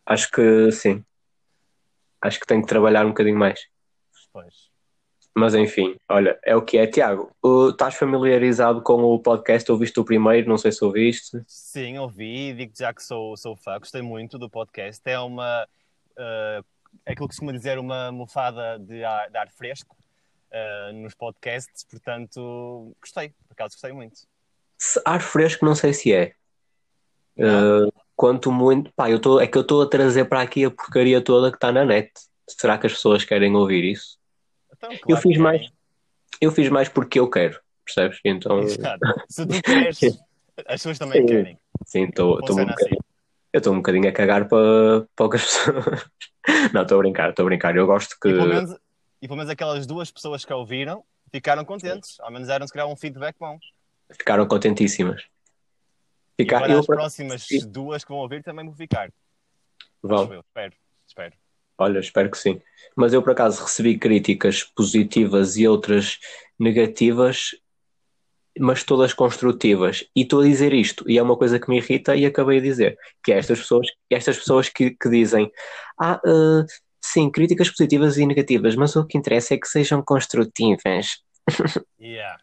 Acho 0.06 0.32
que 0.32 0.72
sim. 0.72 1.04
Acho 2.22 2.40
que 2.40 2.48
tenho 2.48 2.62
que 2.62 2.70
trabalhar 2.70 3.06
um 3.06 3.10
bocadinho 3.10 3.38
mais. 3.38 3.60
Pois. 4.32 4.70
Mas 5.36 5.56
enfim, 5.56 5.98
olha, 6.08 6.40
é 6.46 6.56
o 6.56 6.62
que 6.62 6.78
é. 6.78 6.88
Tiago, 6.88 7.30
uh, 7.44 7.72
estás 7.72 7.96
familiarizado 7.96 8.82
com 8.82 9.04
o 9.04 9.20
podcast? 9.20 9.70
Ouviste 9.70 10.00
o 10.00 10.06
primeiro? 10.06 10.48
Não 10.48 10.58
sei 10.58 10.72
se 10.72 10.82
ouviste. 10.86 11.44
Sim, 11.46 11.98
ouvi, 11.98 12.54
digo 12.54 12.72
já 12.74 12.94
que 12.94 13.04
sou, 13.04 13.36
sou 13.36 13.54
fã, 13.58 13.78
gostei 13.78 14.02
muito 14.02 14.40
do 14.40 14.50
podcast. 14.50 15.02
É 15.04 15.20
uma. 15.20 15.68
Eh, 16.20 16.62
é 17.06 17.12
aquilo 17.14 17.28
que 17.28 17.34
se 17.34 17.40
costuma 17.40 17.54
dizer, 17.58 17.80
uma 17.80 18.12
mofada 18.12 18.78
de 18.80 19.04
ar, 19.04 19.30
de 19.30 19.38
ar 19.38 19.50
fresco 19.50 19.96
eh, 20.52 20.92
nos 20.94 21.14
podcasts, 21.16 21.84
portanto, 21.84 22.96
gostei, 23.02 23.30
por 23.30 23.54
acaso 23.54 23.76
gostei 23.76 23.94
muito. 23.94 24.20
Se- 24.78 25.02
ar 25.06 25.22
fresco, 25.22 25.66
não 25.66 25.76
sei 25.76 25.94
se 25.94 26.14
é. 26.14 26.34
Uh, 27.38 27.92
quanto 28.16 28.52
muito. 28.52 28.92
Pá, 28.94 29.10
eu 29.10 29.20
tô, 29.20 29.40
é 29.40 29.48
que 29.48 29.58
eu 29.58 29.62
estou 29.62 29.82
a 29.82 29.88
trazer 29.88 30.26
para 30.26 30.42
aqui 30.42 30.66
a 30.66 30.72
porcaria 30.72 31.22
toda 31.22 31.50
que 31.50 31.58
está 31.58 31.72
na 31.72 31.86
net. 31.86 32.12
Será 32.50 32.78
que 32.78 32.88
as 32.88 32.94
pessoas 32.94 33.24
querem 33.24 33.56
ouvir 33.56 33.86
isso? 33.86 34.18
Então, 34.76 34.90
claro 34.98 35.04
eu 35.08 35.18
fiz 35.18 35.38
mais. 35.38 35.70
Eu 36.42 36.52
fiz 36.52 36.70
mais 36.70 36.90
porque 36.90 37.20
eu 37.20 37.30
quero, 37.30 37.62
percebes? 37.86 38.20
Então, 38.26 38.60
Exato. 38.60 39.00
Se 39.30 39.46
tu 39.46 39.54
queres, 39.64 40.00
as 40.58 40.66
pessoas 40.66 41.00
também 41.00 41.22
Sim. 41.22 41.28
querem. 41.28 41.60
sim, 41.86 42.04
estou 42.06 42.38
um 42.38 42.40
bocadinho. 42.40 43.04
Eu 43.52 43.58
estou 43.58 43.74
um 43.74 43.78
bocadinho 43.78 44.08
a 44.08 44.12
cagar 44.12 44.48
para 44.48 45.08
poucas 45.16 45.42
pessoas. 45.46 46.10
Não, 46.74 46.84
estou 46.84 47.00
a 47.00 47.02
brincar, 47.02 47.30
estou 47.30 47.44
a 47.44 47.46
brincar. 47.48 47.76
Eu 47.76 47.88
gosto 47.88 48.16
que. 48.22 48.30
E 48.30 48.34
pelo, 48.34 48.48
menos, 48.48 48.76
e 49.22 49.28
pelo 49.28 49.38
menos 49.38 49.50
aquelas 49.50 49.88
duas 49.88 50.12
pessoas 50.12 50.46
que 50.46 50.54
a 50.54 50.56
ouviram 50.56 51.04
ficaram 51.32 51.66
contentes. 51.66 52.20
Ao 52.20 52.32
menos 52.32 52.48
deram 52.48 52.68
se 52.68 52.74
calhar 52.74 52.88
um 52.88 52.96
feedback 52.96 53.36
bom. 53.40 53.58
Ficaram 54.12 54.48
contentíssimas. 54.48 55.24
E 56.38 56.44
Ficar, 56.44 56.58
agora 56.58 56.74
eu, 56.74 56.80
as 56.80 56.86
próximas 56.86 57.44
Sim. 57.44 57.70
duas 57.70 58.04
que 58.04 58.12
vão 58.12 58.20
ouvir 58.20 58.44
também 58.44 58.66
vão 58.66 58.74
ficar. 58.74 59.12
Vão. 60.02 60.34
Eu, 60.34 60.40
espero. 60.40 60.74
espero. 61.08 61.34
Olha, 61.78 62.00
espero 62.00 62.30
que 62.30 62.38
sim. 62.38 62.62
Mas 62.96 63.14
eu 63.14 63.22
por 63.22 63.32
acaso 63.32 63.64
recebi 63.64 63.98
críticas 63.98 64.64
positivas 64.64 65.58
e 65.58 65.68
outras 65.68 66.20
negativas, 66.60 67.52
mas 68.60 68.84
todas 68.84 69.14
construtivas. 69.14 70.06
E 70.16 70.22
estou 70.22 70.42
a 70.42 70.46
dizer 70.46 70.74
isto, 70.74 71.10
e 71.10 71.18
é 71.18 71.24
uma 71.24 71.38
coisa 71.38 71.60
que 71.60 71.70
me 71.70 71.78
irrita 71.78 72.16
e 72.16 72.26
acabei 72.26 72.60
de 72.62 72.68
dizer, 72.68 72.98
que 73.24 73.32
é 73.32 73.38
estas 73.38 73.60
pessoas, 73.60 73.88
estas 74.10 74.38
pessoas 74.38 74.70
que, 74.70 74.92
que 74.92 75.10
dizem, 75.10 75.52
ah, 76.00 76.20
eh, 76.26 76.66
sim, 77.02 77.30
críticas 77.32 77.70
positivas 77.70 78.18
e 78.18 78.26
negativas, 78.26 78.76
mas 78.76 78.96
o 78.96 79.06
que 79.06 79.18
interessa 79.18 79.54
é 79.54 79.58
que 79.58 79.68
sejam 79.68 80.02
construtivas. 80.04 81.20
Yeah. 82.00 82.38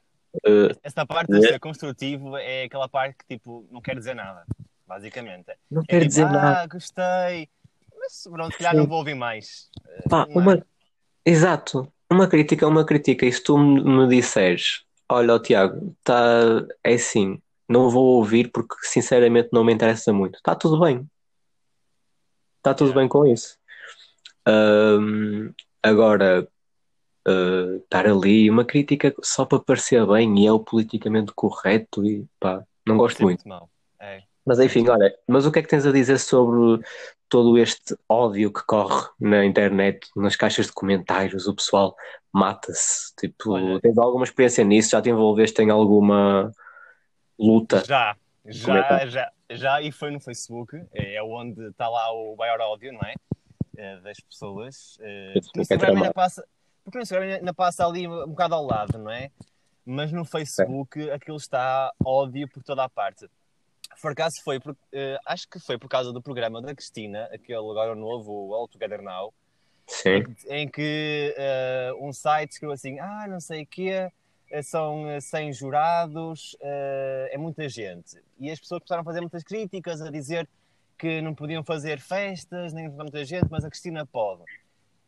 Eh, 0.47 0.75
Esta 0.83 1.07
parte 1.07 1.29
de 1.29 1.37
Yeah. 1.37 1.55
ser 1.55 1.61
construtivo 1.61 2.37
é 2.37 2.65
aquela 2.65 2.89
parte 2.89 3.17
que 3.19 3.37
tipo 3.37 3.67
não 3.71 3.81
quer 3.81 3.97
dizer 3.97 4.15
nada, 4.15 4.45
basicamente. 4.87 5.47
não 5.71 5.83
É 5.83 5.87
quer 5.87 5.99
tipo, 6.01 6.09
dizer 6.09 6.25
ah, 6.27 6.31
nada. 6.33 6.67
gostei, 6.67 7.49
mas 7.99 8.23
pronto, 8.31 8.53
se 8.53 8.59
calhar 8.59 8.73
Sim. 8.73 8.79
não 8.81 8.87
vou 8.87 8.99
ouvir 8.99 9.15
mais. 9.15 9.71
Eh, 9.87 10.09
Pá, 10.09 10.27
é? 10.29 10.39
uma... 10.39 10.67
Exato, 11.25 11.91
uma 12.11 12.29
crítica 12.29 12.65
é 12.65 12.69
uma 12.69 12.85
crítica. 12.85 13.27
E 13.27 13.33
se 13.33 13.43
tu 13.43 13.57
me 13.59 14.07
disseres, 14.09 14.85
olha, 15.11 15.35
ó, 15.35 15.39
Tiago, 15.39 15.97
tá... 16.05 16.67
é 16.85 16.95
assim, 16.95 17.41
não 17.69 17.91
vou 17.91 18.17
ouvir 18.17 18.51
porque 18.51 18.75
sinceramente 18.83 19.51
não 19.53 19.65
me 19.65 19.73
interessa 19.73 20.13
muito, 20.13 20.37
está 20.37 20.55
tudo 20.55 20.81
bem. 20.81 21.09
Está 22.59 22.75
tudo 22.75 22.93
bem 22.93 23.09
com 23.09 23.25
isso. 23.25 23.57
Ahm, 24.47 25.53
agora, 25.83 26.49
ah, 27.27 27.77
estar 27.83 28.07
ali, 28.07 28.49
uma 28.49 28.65
crítica 28.65 29.13
só 29.21 29.45
para 29.45 29.59
parecer 29.59 30.07
bem 30.07 30.39
e 30.39 30.47
é 30.47 30.53
o 30.53 30.61
politicamente 30.61 31.33
correto 31.35 32.07
e 32.07 32.25
pá, 32.39 32.65
não 32.87 32.97
gosto 32.97 33.21
muito. 33.23 33.47
muito 33.47 33.49
mal. 33.49 33.69
É. 34.01 34.23
Mas 34.47 34.61
enfim, 34.61 34.89
olha, 34.89 35.13
mas 35.27 35.45
o 35.45 35.51
que 35.51 35.59
é 35.59 35.63
que 35.63 35.69
tens 35.69 35.85
a 35.85 35.91
dizer 35.91 36.19
sobre 36.19 36.81
todo 37.29 37.59
este 37.59 37.97
ódio 38.09 38.53
que 38.53 38.63
corre 38.65 39.09
na 39.19 39.45
internet, 39.45 40.09
nas 40.15 40.37
caixas 40.37 40.67
de 40.67 40.73
comentários? 40.73 41.49
O 41.49 41.55
pessoal 41.55 41.97
mata-se. 42.33 43.13
Tipo, 43.17 43.55
Olha. 43.55 43.81
tens 43.81 43.99
alguma 43.99 44.25
experiência 44.25 44.63
nisso? 44.63 44.91
Já 44.91 45.03
te 45.03 45.11
envolveste 45.11 45.61
em 45.63 45.71
alguma 45.71 46.53
luta? 47.37 47.83
Já, 47.85 48.17
já, 48.47 48.67
Comentar. 48.67 49.09
já, 49.09 49.33
já, 49.51 49.83
e 49.83 49.91
foi 49.91 50.13
no 50.13 50.21
Facebook, 50.21 50.81
é 50.95 51.21
onde 51.23 51.69
está 51.69 51.89
lá 51.89 52.13
o 52.13 52.37
maior 52.37 52.61
ódio, 52.61 52.93
não 52.93 53.01
é? 53.01 53.15
Das 54.03 54.21
pessoas. 54.21 54.97
No 55.01 55.07
é 55.07 55.39
Instagram 55.57 55.79
tramado. 55.79 56.05
ainda 56.05 56.15
passa, 56.15 56.47
porque 56.85 56.99
no 56.99 57.03
Instagram 57.03 57.35
ainda 57.35 57.53
passa 57.53 57.85
ali 57.85 58.07
um 58.07 58.29
bocado 58.29 58.55
ao 58.55 58.65
lado, 58.65 58.97
não 58.97 59.11
é? 59.11 59.29
Mas 59.85 60.13
no 60.13 60.25
Facebook 60.25 61.11
aquilo 61.11 61.37
está 61.37 61.91
ódio 62.05 62.49
por 62.49 62.63
toda 62.63 62.85
a 62.85 62.89
parte. 62.89 63.29
Por 64.01 64.13
acaso 64.13 64.43
foi, 64.43 64.61
por- 64.61 64.77
eh, 64.93 65.19
acho 65.27 65.49
que 65.49 65.59
foi 65.59 65.79
por 65.79 65.89
causa 65.89 66.13
do 66.13 66.21
programa 66.23 66.61
da 66.61 66.75
Cristina, 66.75 67.25
aquele 67.33 67.59
agora 67.59 67.95
novo, 67.95 68.31
o 68.49 68.55
All 68.55 68.69
Together 68.69 69.03
Now, 69.03 69.33
Sim, 69.87 70.25
em 70.49 70.69
que 70.69 71.35
eh, 71.37 71.93
um 72.01 72.13
site 72.13 72.53
escreveu 72.53 72.75
assim: 72.75 72.99
Ah, 72.99 73.27
não 73.29 73.41
sei 73.41 73.63
o 73.63 73.67
quê, 73.67 74.11
eh, 74.51 74.63
são 74.63 75.09
eh, 75.09 75.21
100 75.21 75.53
jurados, 75.53 76.57
eh, 76.61 77.31
é 77.33 77.39
muita 77.39 77.69
gente. 77.69 78.21
E 78.39 78.51
as 78.51 78.59
pessoas 78.59 78.81
começaram 78.81 79.03
a 79.03 79.05
fazer 79.05 79.21
muitas 79.21 79.43
críticas, 79.43 80.01
a 80.01 80.11
dizer 80.11 80.49
que 80.99 81.21
não 81.21 81.35
podiam 81.35 81.63
fazer 81.63 82.01
festas, 82.01 82.73
nem 82.73 82.89
muita 82.89 83.25
gente, 83.25 83.47
mas 83.51 83.65
a 83.65 83.69
Cristina 83.71 84.05
pode. 84.07 84.43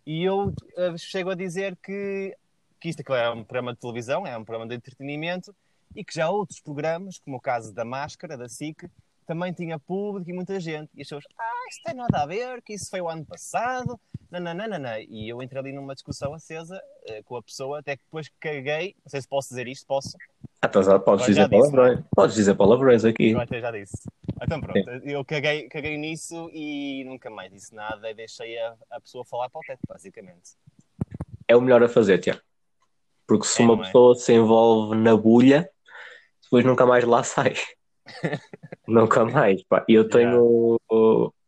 E 0.06 0.22
eu 0.24 0.54
chego 0.96 1.30
a 1.30 1.34
dizer 1.34 1.76
que, 1.82 2.36
que 2.80 2.88
isto 2.88 3.00
é 3.14 3.30
um 3.30 3.42
programa 3.42 3.74
de 3.74 3.80
televisão, 3.80 4.26
é 4.26 4.36
um 4.36 4.44
programa 4.44 4.68
de 4.68 4.74
entretenimento, 4.76 5.54
e 5.94 6.04
que 6.04 6.14
já 6.14 6.30
outros 6.30 6.60
programas, 6.60 7.18
como 7.18 7.36
o 7.36 7.40
caso 7.40 7.72
da 7.72 7.84
Máscara, 7.84 8.36
da 8.36 8.48
SIC, 8.48 8.88
também 9.26 9.52
tinha 9.52 9.78
público 9.78 10.30
e 10.30 10.32
muita 10.32 10.58
gente. 10.58 10.88
E 10.94 11.02
as 11.02 11.08
pessoas, 11.08 11.24
ah, 11.38 11.66
isto 11.68 11.82
tem 11.84 11.94
nada 11.94 12.22
a 12.22 12.26
ver, 12.26 12.62
que 12.62 12.72
isso 12.72 12.88
foi 12.88 13.00
o 13.00 13.08
ano 13.10 13.26
passado, 13.26 14.00
nananana. 14.30 15.00
E 15.00 15.28
eu 15.28 15.42
entrei 15.42 15.60
ali 15.60 15.72
numa 15.72 15.94
discussão 15.94 16.32
acesa 16.32 16.80
eh, 17.06 17.22
com 17.24 17.36
a 17.36 17.42
pessoa, 17.42 17.80
até 17.80 17.96
que 17.96 18.02
depois 18.04 18.30
caguei, 18.40 18.94
não 19.04 19.10
sei 19.10 19.20
se 19.20 19.28
posso 19.28 19.50
dizer 19.50 19.68
isto, 19.68 19.86
posso? 19.86 20.16
Ah, 20.62 20.68
podes 20.68 21.26
dizer 21.26 21.48
palavrões. 21.48 22.00
Podes 22.16 22.36
dizer 22.36 22.54
palavrões 22.54 23.04
aqui. 23.04 23.30
Eu 23.30 23.40
até 23.40 23.60
já 23.60 23.70
disse. 23.70 23.96
Então 24.42 24.60
pronto, 24.60 24.88
eu 25.04 25.24
caguei, 25.24 25.68
caguei 25.68 25.98
nisso 25.98 26.48
e 26.52 27.04
nunca 27.04 27.28
mais 27.28 27.52
disse 27.52 27.74
nada 27.74 28.10
e 28.10 28.14
deixei 28.14 28.58
a, 28.58 28.74
a 28.90 29.00
pessoa 29.00 29.24
falar 29.26 29.50
para 29.50 29.58
o 29.58 29.62
teto, 29.62 29.80
basicamente. 29.86 30.52
É 31.46 31.54
o 31.54 31.60
melhor 31.60 31.82
a 31.82 31.88
fazer, 31.88 32.18
Tiago. 32.18 32.40
Porque 33.26 33.46
se 33.46 33.60
É, 33.62 33.64
uma 33.66 33.74
é? 33.74 33.84
pessoa 33.84 34.14
se 34.14 34.32
envolve 34.32 34.96
na 34.96 35.14
bulha, 35.16 35.70
depois 36.48 36.64
nunca 36.64 36.86
mais 36.86 37.04
lá 37.04 37.22
sai. 37.22 37.54
nunca 38.86 39.24
mais. 39.24 39.62
Pá. 39.64 39.84
E 39.88 39.94
eu 39.94 40.08
tenho. 40.08 40.78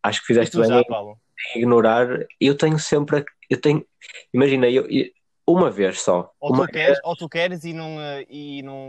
Acho 0.03 0.21
que 0.21 0.27
fizeste 0.27 0.57
bem 0.57 0.67
já, 0.69 0.81
em 0.81 1.59
ignorar. 1.59 2.07
Eu 2.41 2.57
tenho 2.57 2.79
sempre. 2.79 3.25
Eu 3.49 3.61
tenho. 3.61 3.85
Imagina, 4.33 4.69
eu, 4.69 4.87
eu- 4.89 5.07
uma 5.47 5.71
vez 5.71 6.01
só. 6.01 6.31
Ou 6.41 6.53
Uma 6.53 6.67
tu, 6.67 6.73
queres, 6.73 6.99
ou 7.03 7.17
tu 7.17 7.29
queres 7.29 7.65
e 7.65 7.73
não, 7.73 8.01
eh, 8.01 8.25
e, 8.31 8.63
não, 8.63 8.89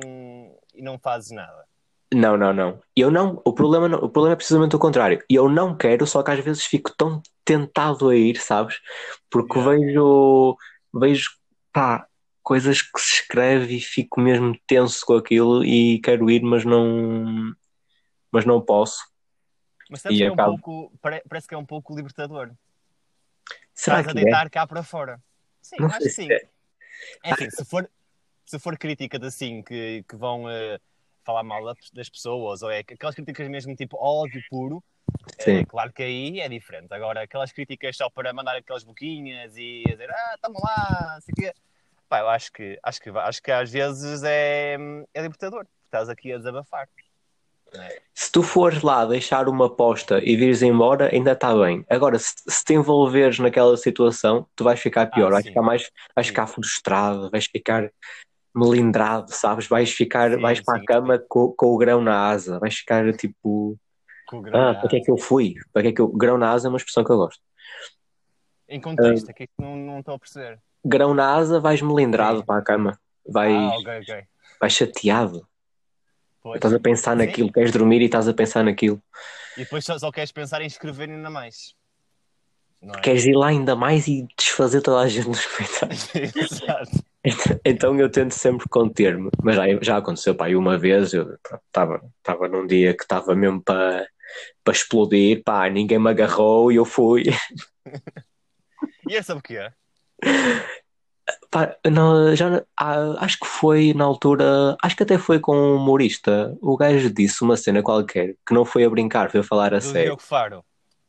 e 0.75 0.81
não 0.81 0.99
fazes 0.99 1.31
nada. 1.31 1.65
Não, 2.13 2.37
não, 2.37 2.53
não. 2.53 2.79
Eu 2.95 3.09
não, 3.09 3.41
o 3.45 3.53
problema, 3.53 3.87
não- 3.87 3.99
o 3.99 4.09
problema 4.09 4.33
é 4.33 4.35
precisamente 4.35 4.75
o 4.75 4.79
contrário. 4.79 5.23
Eu 5.29 5.49
não 5.49 5.75
quero, 5.75 6.05
só 6.05 6.21
que 6.21 6.31
às 6.31 6.39
vezes 6.39 6.65
fico 6.65 6.93
tão 6.95 7.21
tentado 7.43 8.09
a 8.09 8.15
ir, 8.15 8.37
sabes? 8.37 8.79
Porque 9.29 9.57
Yeah. 9.57 9.77
vejo, 9.81 10.57
vejo, 10.93 11.29
pá, 11.73 12.05
coisas 12.43 12.81
que 12.81 12.99
se 12.99 13.21
escreve 13.21 13.75
e 13.77 13.81
fico 13.81 14.19
mesmo 14.19 14.57
tenso 14.67 15.05
com 15.05 15.13
aquilo 15.15 15.63
e 15.63 15.99
quero 16.01 16.29
ir, 16.29 16.41
mas 16.41 16.65
não, 16.65 17.53
mas 18.31 18.45
não 18.45 18.61
posso. 18.61 18.99
Mas 19.89 20.01
sabes 20.01 20.17
E 20.17 20.21
que 20.21 20.27
é 20.27 20.31
um 20.31 20.35
pouco, 20.35 20.91
pare- 21.01 21.23
parece 21.27 21.47
que 21.47 21.53
é 21.53 21.57
um 21.57 21.65
pouco 21.65 21.95
libertador. 21.95 22.51
Será 23.73 23.99
Estás 23.99 24.07
a 24.07 24.13
que 24.13 24.19
é? 24.19 24.23
deitar 24.23 24.49
cá 24.49 24.65
para 24.67 24.83
fora. 24.83 25.21
Sim, 25.61 25.77
Não 25.79 25.87
acho 25.87 25.99
que 25.99 26.09
sim. 26.09 26.31
é. 26.31 26.49
É 27.23 27.31
assim, 27.31 27.49
se 27.49 27.65
for, 27.65 27.89
se 28.45 28.59
for 28.59 28.77
críticas 28.77 29.21
assim 29.23 29.61
que, 29.63 30.03
que 30.07 30.15
vão 30.15 30.49
eh, 30.49 30.79
falar 31.23 31.43
mal 31.43 31.63
da- 31.65 31.75
das 31.93 32.09
pessoas, 32.09 32.61
ou 32.61 32.69
é 32.71 32.79
aquelas 32.79 33.15
críticas 33.15 33.47
mesmo 33.47 33.75
tipo 33.75 33.97
ódio 33.97 34.41
puro, 34.49 34.83
é, 35.39 35.65
claro 35.65 35.91
que 35.91 36.03
aí 36.03 36.39
é 36.39 36.47
diferente. 36.47 36.91
Agora, 36.93 37.21
aquelas 37.23 37.51
críticas 37.51 37.97
só 37.97 38.09
para 38.09 38.33
mandar 38.33 38.55
aquelas 38.55 38.83
boquinhas 38.83 39.55
e 39.57 39.83
dizer, 39.85 40.09
ah, 40.11 40.35
tamo 40.41 40.59
lá, 40.59 41.19
sei 41.21 41.33
o 41.33 41.35
quê. 41.35 41.53
Pá, 42.11 42.19
eu 42.19 42.27
acho 42.27 42.51
que, 42.51 42.77
acho 42.83 42.99
que, 42.99 43.09
acho 43.09 43.41
que 43.41 43.51
às 43.53 43.71
vezes 43.71 44.21
é, 44.21 44.75
é 45.13 45.21
libertador. 45.21 45.65
Estás 45.85 46.09
aqui 46.09 46.33
a 46.33 46.37
desabafar. 46.37 46.89
Se 48.13 48.29
tu 48.29 48.43
fores 48.43 48.81
lá 48.81 49.05
deixar 49.05 49.47
uma 49.47 49.67
aposta 49.67 50.19
e 50.21 50.35
vires 50.35 50.61
embora, 50.61 51.09
ainda 51.09 51.31
está 51.31 51.55
bem. 51.55 51.85
Agora, 51.89 52.19
se, 52.19 52.33
se 52.45 52.65
te 52.65 52.73
envolveres 52.73 53.39
naquela 53.39 53.77
situação, 53.77 54.45
tu 54.57 54.65
vais 54.65 54.77
ficar 54.77 55.05
pior, 55.09 55.27
Ah, 55.27 55.35
vais 55.35 55.47
ficar 55.47 55.61
mais, 55.61 55.89
vais 56.13 56.27
Sim. 56.27 56.31
ficar 56.33 56.47
frustrado, 56.47 57.31
vais 57.31 57.45
ficar 57.45 57.89
melindrado, 58.53 59.31
sabes? 59.31 59.65
Vais 59.67 59.89
ficar, 59.89 60.31
Sim, 60.31 60.41
vais 60.41 60.59
para 60.59 60.79
sim, 60.79 60.83
a 60.83 60.85
cama 60.85 61.17
com, 61.29 61.53
com 61.53 61.67
o 61.67 61.77
grão 61.77 62.01
na 62.01 62.27
asa, 62.27 62.59
vais 62.59 62.75
ficar 62.75 63.09
tipo, 63.13 63.79
ah, 64.53 64.75
para 64.75 64.89
que 64.89 64.97
é 64.97 64.99
que 64.99 65.09
eu 65.11 65.17
fui? 65.17 65.53
Para 65.71 65.83
que 65.83 65.87
é 65.87 65.91
que 65.93 66.01
eu... 66.01 66.09
Grão 66.09 66.37
na 66.37 66.51
asa 66.51 66.67
é 66.67 66.69
uma 66.69 66.77
expressão 66.77 67.05
que 67.05 67.11
eu 67.13 67.15
gosto. 67.15 67.41
Em 68.67 68.81
contexto, 68.81 69.29
é 69.29 69.33
que 69.33 69.47
não, 69.57 69.77
não 69.77 69.99
estou 69.99 70.15
a 70.15 70.19
perceber. 70.19 70.59
Grão 70.83 71.13
na 71.13 71.33
asa, 71.35 71.59
vais 71.59 71.81
melindrado 71.81 72.43
para 72.43 72.59
a 72.59 72.63
cama, 72.63 72.99
vais, 73.27 73.53
Ah, 73.53 73.77
ok, 73.77 73.99
ok. 74.01 74.23
vais 74.59 74.73
chateado, 74.73 75.47
Pois. 76.41 76.55
estás 76.55 76.73
a 76.73 76.79
pensar 76.79 77.11
Sim. 77.17 77.25
naquilo, 77.25 77.51
queres 77.51 77.71
dormir 77.71 78.01
e 78.01 78.05
estás 78.05 78.27
a 78.27 78.33
pensar 78.33 78.63
naquilo, 78.63 79.01
E 79.55 79.61
depois 79.61 79.85
só, 79.85 79.97
só 79.99 80.11
queres 80.11 80.31
pensar 80.31 80.61
em 80.61 80.65
escrever 80.65 81.09
ainda 81.09 81.29
mais. 81.29 81.75
É? 82.83 82.99
queres 83.01 83.25
ir 83.25 83.35
lá 83.35 83.49
ainda 83.49 83.75
mais 83.75 84.07
e 84.07 84.27
desfazer 84.35 84.81
toda 84.81 85.01
a 85.01 85.07
gente 85.07 85.27
nos 85.27 85.45
comentários. 85.45 86.09
Exato. 86.35 87.03
Então 87.63 87.95
eu 87.99 88.09
tento 88.09 88.31
sempre 88.33 88.67
conter-me, 88.67 89.29
mas 89.43 89.55
já, 89.55 89.63
já 89.81 89.97
aconteceu, 89.97 90.33
pá, 90.33 90.47
uma 90.47 90.79
vez 90.79 91.13
eu 91.13 91.37
estava 91.67 92.47
num 92.49 92.65
dia 92.65 92.95
que 92.97 93.03
estava 93.03 93.35
mesmo 93.35 93.61
para 93.61 94.07
para 94.63 94.73
explodir, 94.73 95.43
pá, 95.43 95.69
ninguém 95.69 95.99
me 95.99 96.09
agarrou 96.09 96.71
e 96.71 96.77
eu 96.77 96.85
fui. 96.85 97.25
E 99.09 99.15
é 99.15 99.21
sobre 99.21 99.39
o 99.39 99.43
que 99.43 99.57
é? 99.57 99.73
Pá, 101.49 101.75
não, 101.89 102.35
já, 102.35 102.63
ah, 102.79 103.15
acho 103.19 103.39
que 103.39 103.45
foi 103.45 103.93
na 103.93 104.05
altura, 104.05 104.77
acho 104.81 104.95
que 104.95 105.03
até 105.03 105.17
foi 105.17 105.39
com 105.39 105.55
um 105.55 105.75
humorista. 105.75 106.57
O 106.61 106.77
gajo 106.77 107.13
disse 107.13 107.43
uma 107.43 107.57
cena 107.57 107.83
qualquer 107.83 108.35
que 108.47 108.53
não 108.53 108.63
foi 108.63 108.85
a 108.85 108.89
brincar, 108.89 109.29
foi 109.29 109.41
a 109.41 109.43
falar 109.43 109.73
a 109.73 109.79
Do 109.79 109.83
sério. 109.83 110.11
Diogo 110.11 110.21
Faro. 110.21 110.63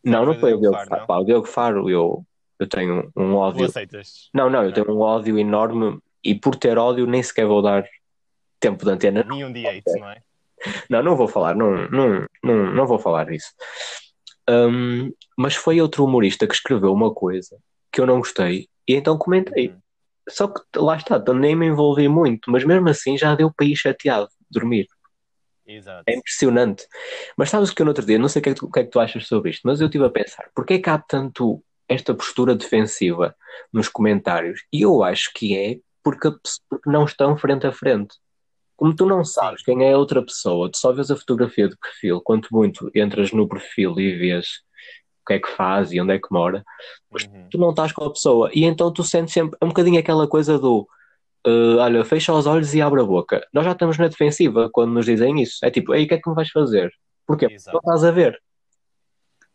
Não, 0.04 0.26
não 0.26 0.34
foi 0.34 0.52
o 0.52 0.58
Diogo 0.58 0.76
Faro, 0.76 0.88
Faro. 0.88 1.00
não? 1.00 1.06
Pá, 1.06 1.18
o 1.18 1.24
Diogo 1.24 1.46
Faro, 1.46 1.88
eu, 1.88 2.26
eu 2.58 2.68
tenho 2.68 3.10
um 3.16 3.36
ódio. 3.36 3.66
aceitas? 3.66 4.28
Não, 4.34 4.50
não, 4.50 4.64
eu 4.64 4.72
tenho 4.72 4.90
um 4.90 5.00
ódio 5.00 5.38
enorme 5.38 6.00
e 6.24 6.34
por 6.34 6.56
ter 6.56 6.76
ódio 6.76 7.06
nem 7.06 7.22
sequer 7.22 7.46
vou 7.46 7.62
dar 7.62 7.84
tempo 8.58 8.84
de 8.84 8.90
antena. 8.90 9.24
Nenhum 9.28 9.52
de 9.52 9.66
hate, 9.66 9.98
não 9.98 10.10
é? 10.10 10.22
Não, 10.90 11.02
não 11.02 11.16
vou 11.16 11.28
falar, 11.28 11.54
não, 11.54 11.88
não, 11.88 12.26
não, 12.42 12.74
não 12.74 12.86
vou 12.86 12.98
falar 12.98 13.26
disso. 13.26 13.52
Hum, 14.48 15.12
mas 15.36 15.54
foi 15.54 15.80
outro 15.80 16.04
humorista 16.04 16.46
que 16.48 16.54
escreveu 16.54 16.92
uma 16.92 17.12
coisa 17.14 17.56
que 17.92 18.00
eu 18.00 18.06
não 18.06 18.18
gostei 18.18 18.68
e 18.88 18.94
então 18.94 19.18
comentei. 19.18 19.68
Uhum. 19.68 19.78
Só 20.28 20.48
que 20.48 20.60
lá 20.76 20.96
está, 20.96 21.20
também 21.20 21.54
me 21.56 21.66
envolvi 21.66 22.08
muito, 22.08 22.50
mas 22.50 22.64
mesmo 22.64 22.88
assim 22.88 23.18
já 23.18 23.34
deu 23.34 23.52
para 23.52 23.66
ir 23.66 23.76
chateado, 23.76 24.28
dormir. 24.50 24.86
Exato. 25.66 26.04
É 26.06 26.16
impressionante. 26.16 26.86
Mas 27.36 27.50
sabes 27.50 27.70
que 27.70 27.82
eu 27.82 27.84
no 27.84 27.90
outro 27.90 28.04
dia, 28.04 28.18
não 28.18 28.28
sei 28.28 28.40
o 28.40 28.42
que, 28.42 28.50
é 28.50 28.54
que 28.54 28.60
tu, 28.60 28.66
o 28.66 28.70
que 28.70 28.80
é 28.80 28.84
que 28.84 28.90
tu 28.90 29.00
achas 29.00 29.26
sobre 29.26 29.50
isto, 29.50 29.62
mas 29.64 29.80
eu 29.80 29.86
estive 29.86 30.04
a 30.04 30.10
pensar, 30.10 30.48
porquê 30.54 30.74
é 30.74 30.78
que 30.78 30.90
há 30.90 30.98
tanto 30.98 31.62
esta 31.88 32.14
postura 32.14 32.54
defensiva 32.54 33.34
nos 33.72 33.88
comentários? 33.88 34.64
E 34.72 34.82
eu 34.82 35.02
acho 35.02 35.30
que 35.34 35.56
é 35.56 35.78
porque, 36.02 36.30
porque 36.68 36.90
não 36.90 37.04
estão 37.04 37.36
frente 37.36 37.66
a 37.66 37.72
frente. 37.72 38.14
Como 38.76 38.94
tu 38.94 39.06
não 39.06 39.24
sabes 39.24 39.62
quem 39.62 39.84
é 39.84 39.92
a 39.92 39.98
outra 39.98 40.24
pessoa, 40.24 40.70
tu 40.70 40.76
só 40.76 40.92
vês 40.92 41.10
a 41.10 41.16
fotografia 41.16 41.68
de 41.68 41.76
perfil, 41.76 42.20
quanto 42.20 42.48
muito 42.50 42.90
entras 42.94 43.30
no 43.32 43.48
perfil 43.48 43.98
e 44.00 44.16
vês 44.16 44.62
o 45.22 45.26
que 45.26 45.34
é 45.34 45.38
que 45.38 45.48
faz 45.48 45.92
e 45.92 46.00
onde 46.00 46.14
é 46.14 46.18
que 46.18 46.28
mora, 46.30 46.62
Uhum. 47.12 47.48
tu 47.50 47.58
não 47.58 47.70
estás 47.70 47.92
com 47.92 48.04
a 48.04 48.12
pessoa. 48.12 48.50
E 48.52 48.64
então 48.64 48.92
tu 48.92 49.02
sentes 49.04 49.32
sempre 49.32 49.56
é 49.60 49.64
um 49.64 49.68
bocadinho 49.68 49.98
aquela 49.98 50.26
coisa 50.26 50.58
do 50.58 50.86
uh, 51.46 51.78
olha, 51.78 52.04
fecha 52.04 52.32
os 52.32 52.46
olhos 52.46 52.74
e 52.74 52.82
abre 52.82 53.00
a 53.00 53.04
boca. 53.04 53.46
Nós 53.52 53.64
já 53.64 53.72
estamos 53.72 53.98
na 53.98 54.08
defensiva 54.08 54.68
quando 54.72 54.92
nos 54.92 55.06
dizem 55.06 55.40
isso. 55.40 55.64
É 55.64 55.70
tipo, 55.70 55.92
aí 55.92 56.04
o 56.04 56.08
que 56.08 56.14
é 56.14 56.18
que 56.20 56.28
me 56.28 56.34
vais 56.34 56.50
fazer? 56.50 56.92
Porquê? 57.26 57.46
Porque 57.46 57.54
Exato. 57.54 57.72
não 57.74 57.78
estás 57.80 58.04
a 58.04 58.10
ver. 58.10 58.40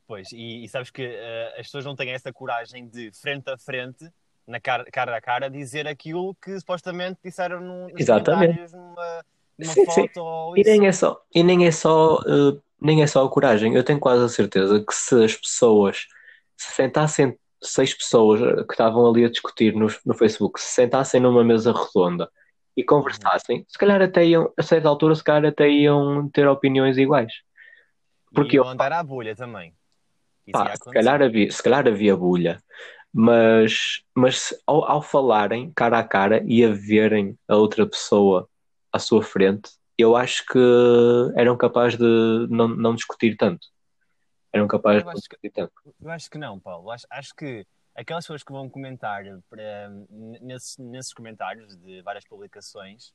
Pois, 0.08 0.32
e, 0.32 0.64
e 0.64 0.70
sabes 0.70 0.90
que 0.90 1.02
eh, 1.04 1.54
as 1.58 1.66
pessoas 1.66 1.84
não 1.84 1.94
têm 1.96 2.12
essa 2.12 2.32
coragem 2.32 2.88
de, 2.88 3.12
frente 3.12 3.50
a 3.50 3.58
frente, 3.58 4.10
na 4.48 4.58
cara, 4.58 4.86
cara 4.86 5.18
a 5.18 5.22
cara, 5.22 5.50
dizer 5.50 5.86
aquilo 5.86 6.34
que 6.42 6.58
supostamente 6.58 7.20
disseram 7.22 7.60
no, 7.60 7.90
nos 7.90 8.00
Exatamente. 8.00 8.54
comentários, 8.54 8.74
numa, 8.74 9.26
numa 9.60 9.74
Sim, 9.74 9.86
foto 9.86 10.14
sim. 10.14 10.20
ou 10.22 10.58
E 10.58 10.64
nem 10.64 10.88
é 10.88 10.92
só, 10.94 11.22
e 11.36 11.44
nem 11.44 11.68
é 11.68 11.72
só, 11.72 12.20
uh, 12.20 12.62
nem 12.80 13.02
é 13.02 13.08
só 13.08 13.26
a 13.26 13.30
coragem. 13.30 13.74
Eu 13.74 13.84
tenho 13.84 14.00
quase 14.00 14.24
a 14.24 14.30
certeza 14.30 14.84
que 14.84 14.94
se 14.94 15.24
as 15.24 15.36
pessoas 15.36 16.06
se 16.56 16.72
sentassem, 16.74 17.38
seis 17.62 17.94
pessoas 17.94 18.40
que 18.66 18.74
estavam 18.74 19.08
ali 19.10 19.26
a 19.26 19.30
discutir 19.30 19.74
no, 19.74 19.88
no 20.06 20.14
Facebook, 20.14 20.60
se 20.60 20.72
sentassem 20.74 21.20
numa 21.20 21.44
mesa 21.44 21.74
redonda 21.74 22.30
e 22.76 22.84
conversassem, 22.84 23.66
se 23.68 23.78
calhar 23.78 24.02
até 24.02 24.24
iam, 24.26 24.54
a 24.56 24.62
certa 24.62 24.88
altura, 24.88 25.16
se 25.16 25.24
calhar 25.24 25.52
até 25.52 25.68
iam 25.68 26.30
ter 26.30 26.48
opiniões 26.48 26.98
iguais. 26.98 27.34
Porque 28.32 28.56
e 28.56 28.60
eu- 28.60 28.64
iam 28.64 28.72
andar 28.72 28.94
à 28.94 29.04
bolha 29.04 29.36
também. 29.36 29.74
Pá, 30.52 30.74
se 30.76 30.94
calhar 30.94 31.22
havia, 31.22 31.52
se 31.52 31.62
calhar 31.62 31.88
havia 31.88 32.16
bulha, 32.16 32.62
mas, 33.14 34.04
mas 34.16 34.54
ao, 34.66 34.90
ao 34.90 35.02
falarem 35.02 35.72
cara 35.76 36.00
a 36.00 36.04
cara 36.04 36.42
e 36.46 36.64
a 36.64 36.70
verem 36.70 37.38
a 37.48 37.56
outra 37.58 37.86
pessoa 37.86 38.48
à 38.94 39.00
sua 39.00 39.22
frente, 39.22 39.72
eu 39.98 40.16
acho 40.16 40.46
que 40.46 40.60
eram 41.36 41.58
capazes 41.58 41.98
de 41.98 42.48
não, 42.50 42.68
não 42.68 42.96
discutir 42.96 43.36
tanto. 43.36 43.68
Eram 44.54 44.68
capazes 44.68 45.02
de 45.02 45.06
não 45.06 45.14
que- 45.14 45.20
discutir 45.20 45.52
tanto. 45.52 45.74
Eu 46.00 46.10
acho 46.12 46.30
que 46.30 46.38
não, 46.38 46.60
Paulo. 46.60 46.90
Acho, 46.92 47.06
acho 47.10 47.36
que 47.36 47.66
aquelas 47.96 48.24
pessoas 48.26 48.44
que 48.44 48.52
vão 48.52 48.70
comentar 48.70 49.24
para, 49.50 49.90
nesses, 50.42 50.78
nesses 50.78 51.14
comentários 51.14 51.76
de 51.78 52.02
várias 52.02 52.26
publicações 52.26 53.14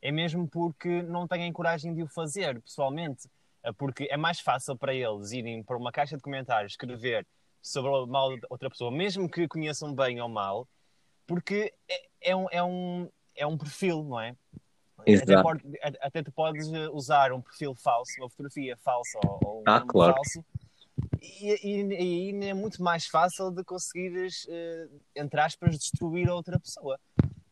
é 0.00 0.10
mesmo 0.10 0.48
porque 0.48 1.02
não 1.02 1.28
têm 1.28 1.52
coragem 1.52 1.94
de 1.94 2.02
o 2.02 2.08
fazer 2.08 2.60
pessoalmente. 2.60 3.28
É 3.62 3.70
Porque 3.70 4.08
é 4.10 4.16
mais 4.16 4.40
fácil 4.40 4.76
para 4.76 4.92
eles 4.92 5.30
irem 5.30 5.62
para 5.62 5.76
uma 5.76 5.92
caixa 5.92 6.16
de 6.16 6.22
comentários 6.22 6.72
escrever 6.72 7.24
sobre 7.60 7.90
o 7.92 8.06
mal 8.06 8.34
de 8.36 8.44
outra 8.50 8.68
pessoa, 8.68 8.90
mesmo 8.90 9.30
que 9.30 9.46
conheçam 9.46 9.94
bem 9.94 10.20
ou 10.20 10.28
mal, 10.28 10.66
porque 11.28 11.72
é, 11.88 12.30
é 12.32 12.36
um, 12.36 12.46
é, 12.50 12.60
um, 12.60 13.08
é 13.36 13.46
um 13.46 13.56
perfil, 13.56 14.02
não 14.02 14.18
é? 14.18 14.34
Até, 15.02 15.12
Exato. 15.12 15.42
pode- 15.42 15.78
até 16.00 16.22
tu 16.22 16.32
podes 16.32 16.72
eh, 16.72 16.88
usar 16.90 17.32
um 17.32 17.40
perfil 17.40 17.74
falso, 17.74 18.12
uma 18.18 18.28
fotografia 18.30 18.76
falsa 18.78 19.18
ou, 19.24 19.38
ou 19.42 19.60
um 19.60 19.64
Ah, 19.66 19.80
claro. 19.86 20.14
falso 20.14 20.44
e, 21.20 21.50
e, 21.66 21.80
e 21.82 22.30
ainda 22.30 22.46
é 22.46 22.54
muito 22.54 22.82
mais 22.82 23.06
fácil 23.06 23.50
de 23.50 23.64
conseguires, 23.64 24.46
eh, 24.48 24.86
entre 25.16 25.40
aspas, 25.40 25.76
destruir 25.78 26.28
a 26.28 26.34
outra 26.34 26.58
pessoa. 26.58 26.98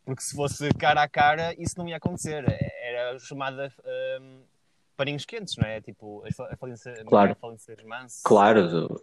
Porque 0.05 0.23
se 0.23 0.35
fosse 0.35 0.69
cara 0.75 1.03
a 1.03 1.09
cara, 1.09 1.55
isso 1.59 1.75
não 1.79 1.89
ia 1.89 1.97
acontecer. 1.97 2.45
É- 2.49 2.71
era 2.93 3.19
chamada 3.21 3.73
hum, 4.21 4.43
paninhos 4.97 5.25
quentes, 5.25 5.57
não 5.57 5.67
é? 5.69 5.81
Tipo, 5.81 6.25
a, 6.27 6.33
fa- 6.33 6.49
a 6.53 6.57
falência, 6.57 6.93
Claro. 7.05 7.33
a 7.33 7.35
falência 7.35 7.77
manso. 7.87 8.21
Claro, 8.25 9.01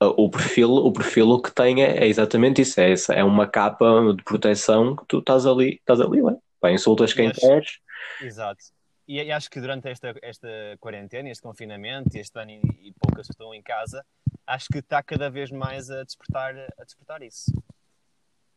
o 0.00 0.28
perfil, 0.30 0.70
o 0.70 0.92
perfil 0.92 1.40
que 1.40 1.50
tem 1.50 1.82
é, 1.82 1.98
é 2.04 2.06
exatamente 2.06 2.60
isso, 2.62 2.80
é, 2.80 2.90
essa- 2.92 3.14
é 3.14 3.22
uma 3.24 3.46
capa 3.46 3.86
de 4.16 4.22
proteção 4.22 4.94
que 4.96 5.04
tu 5.06 5.18
estás 5.18 5.46
ali, 5.46 5.74
estás 5.76 6.00
ali, 6.00 6.20
ué. 6.22 6.36
Pá, 6.60 6.70
insultas 6.72 7.12
quem 7.12 7.28
Mas- 7.28 7.38
queres, 7.38 7.78
Exato. 8.20 8.64
E, 9.08 9.22
e 9.22 9.30
acho 9.32 9.48
que 9.48 9.60
durante 9.60 9.88
esta, 9.88 10.14
esta 10.22 10.48
quarentena, 10.80 11.30
este 11.30 11.42
confinamento, 11.42 12.16
este 12.16 12.38
ano 12.40 12.50
e, 12.50 12.60
e 12.88 12.92
poucas 12.98 13.28
estão 13.30 13.54
em 13.54 13.62
casa, 13.62 14.04
acho 14.46 14.66
que 14.68 14.78
está 14.78 15.02
cada 15.02 15.30
vez 15.30 15.50
mais 15.50 15.90
a 15.90 16.02
despertar, 16.02 16.54
a 16.78 16.84
despertar 16.84 17.22
isso. 17.22 17.52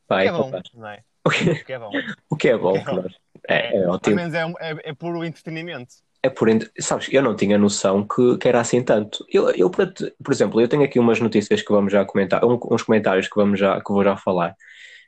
O 0.10 0.14
é 0.16 0.24
que 0.24 0.28
é 0.28 0.32
bom, 0.32 0.52
não 0.74 0.88
é? 0.88 1.04
O 1.26 1.30
que, 1.30 1.50
O 1.52 1.66
que 1.66 1.74
é 1.74 1.80
bom. 1.80 1.92
o 2.30 2.36
que 2.38 2.50
é 2.50 2.58
bom, 2.58 2.76
é 2.78 2.84
claro. 2.84 3.10
É, 3.48 3.68
é 3.68 3.72
Pelo 3.72 3.94
ótimo. 3.94 4.16
menos 4.16 4.34
é, 4.34 4.46
um- 4.46 4.56
é, 4.60 4.90
é 4.90 4.94
puro 4.94 5.24
entretenimento. 5.24 5.96
É 6.24 6.30
por 6.30 6.50
Sabes, 6.80 7.08
eu 7.12 7.22
não 7.22 7.36
tinha 7.36 7.58
noção 7.58 8.08
que, 8.08 8.38
que 8.38 8.48
era 8.48 8.60
assim 8.60 8.82
tanto. 8.84 9.24
Eu, 9.32 9.50
eu, 9.52 9.70
por 9.70 10.34
exemplo, 10.34 10.60
eu 10.60 10.68
tenho 10.68 10.84
aqui 10.84 10.98
umas 10.98 11.20
notícias 11.20 11.62
que 11.62 11.72
vamos 11.72 11.92
já 11.94 12.04
comentar, 12.06 12.42
uns 12.44 12.84
comentários 12.84 13.28
que, 13.28 13.36
vamos 13.36 13.60
já, 13.60 13.80
que 13.82 13.92
vou 13.92 14.04
já 14.04 14.18
falar. 14.18 14.56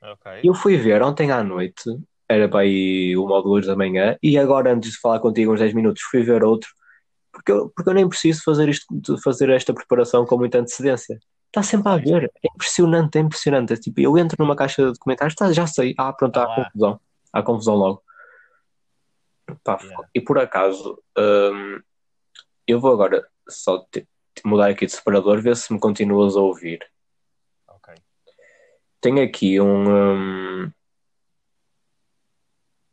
Ok. 0.03 0.41
Eu 0.43 0.53
fui 0.53 0.77
ver 0.77 1.01
ontem 1.01 1.31
à 1.31 1.43
noite, 1.43 1.83
era 2.31 2.49
para 2.49 2.61
aí 2.61 3.15
uma 3.17 3.35
ou 3.35 3.43
duas 3.43 3.65
da 3.65 3.75
manhã, 3.75 4.17
e 4.21 4.37
agora, 4.37 4.73
antes 4.73 4.91
de 4.91 4.99
falar 4.99 5.19
contigo 5.19 5.53
uns 5.53 5.59
10 5.59 5.73
minutos, 5.73 6.01
fui 6.03 6.23
ver 6.23 6.43
outro, 6.43 6.69
porque 7.31 7.51
eu, 7.51 7.69
porque 7.75 7.89
eu 7.89 7.93
nem 7.93 8.07
preciso 8.07 8.41
fazer 8.43 8.69
isto, 8.69 8.85
fazer 9.23 9.49
esta 9.49 9.73
preparação 9.73 10.25
com 10.25 10.37
muita 10.37 10.59
antecedência. 10.59 11.19
Está 11.47 11.61
sempre 11.63 11.91
a 11.91 11.97
ver, 11.97 12.31
é 12.43 12.47
impressionante, 12.53 13.17
é 13.17 13.21
impressionante. 13.21 13.73
É 13.73 13.75
tipo, 13.75 13.99
eu 13.99 14.17
entro 14.17 14.37
numa 14.39 14.55
caixa 14.55 14.91
de 14.91 14.99
comentários, 14.99 15.35
tá, 15.35 15.51
já 15.51 15.67
sei, 15.67 15.93
ah, 15.97 16.13
pronto, 16.13 16.37
há 16.37 16.43
Ah 16.43 16.55
confusão, 16.55 16.99
há 17.33 17.43
confusão 17.43 17.75
logo. 17.75 18.03
Pá, 19.63 19.77
Yeah. 19.83 20.07
E 20.15 20.21
por 20.21 20.39
acaso, 20.39 20.97
hum, 21.17 21.81
eu 22.65 22.79
vou 22.79 22.93
agora 22.93 23.27
só 23.49 23.79
te- 23.91 24.07
te 24.33 24.45
mudar 24.45 24.69
aqui 24.69 24.85
de 24.85 24.93
separador, 24.93 25.41
ver 25.41 25.57
se 25.57 25.73
me 25.73 25.79
continuas 25.79 26.37
a 26.37 26.39
ouvir. 26.39 26.79
Ok. 27.67 27.95
Tenho 29.01 29.21
aqui 29.23 29.59
um, 29.59 29.89
hum, 30.63 30.71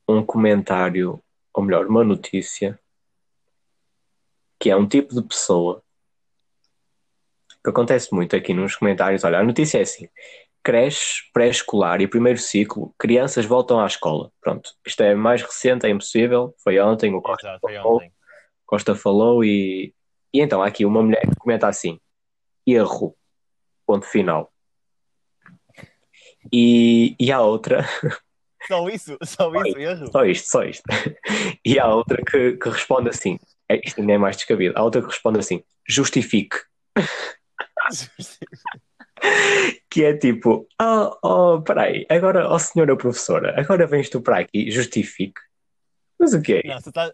um 0.08 0.24
comentário, 0.24 1.22
ou 1.52 1.62
melhor, 1.62 1.86
uma 1.86 2.02
notícia, 2.02 2.78
que 4.58 4.70
é 4.70 4.76
um 4.76 4.88
tipo 4.88 5.14
de 5.14 5.22
pessoa 5.22 5.82
que 7.62 7.70
acontece 7.70 8.12
muito 8.14 8.34
aqui 8.34 8.54
nos 8.54 8.76
comentários. 8.76 9.24
Olha, 9.24 9.38
a 9.38 9.44
notícia 9.44 9.78
é 9.78 9.82
assim: 9.82 10.08
creche, 10.62 11.30
pré-escolar 11.32 12.00
e 12.00 12.08
primeiro 12.08 12.38
ciclo, 12.38 12.94
crianças 12.98 13.44
voltam 13.44 13.80
à 13.80 13.86
escola. 13.86 14.32
Pronto, 14.40 14.70
isto 14.86 15.02
é 15.02 15.14
mais 15.14 15.42
recente, 15.42 15.86
é 15.86 15.90
impossível. 15.90 16.54
Foi 16.62 16.78
ontem, 16.80 17.14
o 17.14 17.20
Costa 17.20 17.48
Exato, 17.48 17.60
falou, 17.60 17.96
ontem. 17.96 18.12
Costa 18.66 18.94
falou 18.94 19.44
e, 19.44 19.94
e 20.32 20.40
então 20.40 20.62
aqui 20.62 20.84
uma 20.84 21.02
mulher 21.02 21.22
que 21.22 21.36
comenta 21.36 21.68
assim: 21.68 22.00
erro, 22.66 23.14
ponto 23.86 24.06
final. 24.06 24.52
E, 26.52 27.14
e 27.20 27.30
há 27.30 27.42
outra 27.42 27.84
Só 28.66 28.88
isso, 28.88 29.16
só 29.22 29.52
isso, 29.62 29.78
erro. 29.78 30.10
Só 30.10 30.24
isto, 30.24 30.48
só 30.48 30.64
isto. 30.64 30.84
E 31.64 31.78
há 31.78 31.86
outra 31.86 32.22
que, 32.24 32.56
que 32.56 32.68
responde 32.68 33.10
assim: 33.10 33.38
é, 33.68 33.80
isto 33.84 34.00
ainda 34.00 34.14
é 34.14 34.18
mais 34.18 34.36
descabido. 34.36 34.74
Há 34.76 34.82
outra 34.82 35.00
que 35.00 35.08
responde 35.08 35.38
assim: 35.38 35.62
justifique. 35.86 36.56
Que 39.90 40.04
é 40.04 40.16
tipo: 40.16 40.68
oh, 40.80 41.16
oh, 41.22 41.62
peraí, 41.62 42.06
agora, 42.08 42.48
oh 42.48 42.58
senhora 42.58 42.96
professora, 42.96 43.58
agora 43.58 43.86
vens 43.86 44.08
tu 44.08 44.20
para 44.20 44.40
aqui, 44.40 44.70
justifique. 44.70 45.40
Mas 46.18 46.34
o 46.34 46.42
que 46.42 46.54
é 46.54 46.80
você 46.80 46.90
tá... 46.90 47.12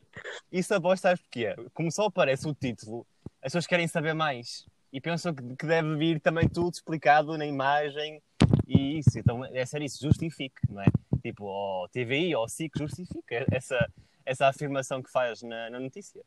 Isso 0.50 0.74
a 0.74 0.78
voz 0.78 1.00
sabes 1.00 1.20
porquê? 1.20 1.54
Como 1.72 1.92
só 1.92 2.06
aparece 2.06 2.48
o 2.48 2.54
título, 2.54 3.06
as 3.42 3.52
pessoas 3.52 3.66
querem 3.66 3.86
saber 3.86 4.14
mais 4.14 4.66
e 4.92 5.00
pensam 5.00 5.34
que, 5.34 5.42
que 5.56 5.66
deve 5.66 5.96
vir 5.96 6.20
também 6.20 6.48
tudo 6.48 6.72
explicado 6.72 7.36
na 7.36 7.44
imagem 7.44 8.22
e 8.66 8.98
isso. 8.98 9.18
Então 9.18 9.44
é 9.44 9.64
ser 9.66 9.82
isso, 9.82 10.02
justifique, 10.02 10.60
não 10.68 10.82
é? 10.82 10.86
Tipo, 11.22 11.44
o 11.46 11.88
TVI 11.88 12.34
ou 12.34 12.48
SIC 12.48 12.78
justifica 12.78 13.46
essa, 13.50 13.88
essa 14.24 14.48
afirmação 14.48 15.02
que 15.02 15.10
faz 15.10 15.42
na, 15.42 15.70
na 15.70 15.80
notícia. 15.80 16.22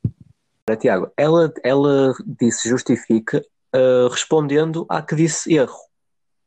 Tiago, 0.80 1.12
ela, 1.16 1.54
ela 1.64 2.14
disse 2.26 2.68
justifique 2.68 3.42
ah, 3.74 4.08
respondendo 4.10 4.86
à 4.90 5.02
que 5.02 5.16
disse 5.16 5.54
erro. 5.54 5.78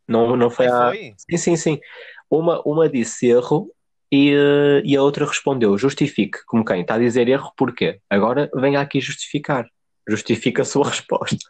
Não, 0.09 0.37
não 0.37 0.50
foi 0.50 0.66
à. 0.66 0.88
foi? 0.88 1.14
Sim, 1.16 1.37
sim, 1.37 1.57
sim. 1.57 1.81
Uma, 2.29 2.61
uma 2.62 2.88
disse 2.88 3.29
erro 3.29 3.70
e, 4.11 4.33
eh, 4.33 4.83
e 4.85 4.96
a 4.96 5.03
outra 5.03 5.24
respondeu 5.24 5.79
justifique. 5.79 6.44
Como 6.46 6.64
quem? 6.64 6.81
Está 6.81 6.94
a 6.94 6.98
dizer 6.98 7.29
erro 7.29 7.53
porquê? 7.57 8.00
Agora 8.11 8.50
venha 8.55 8.81
aqui 8.81 9.00
justificar. 9.00 9.68
Justifica 10.09 10.62
a 10.62 10.64
sua 10.64 10.87
resposta. 10.90 11.48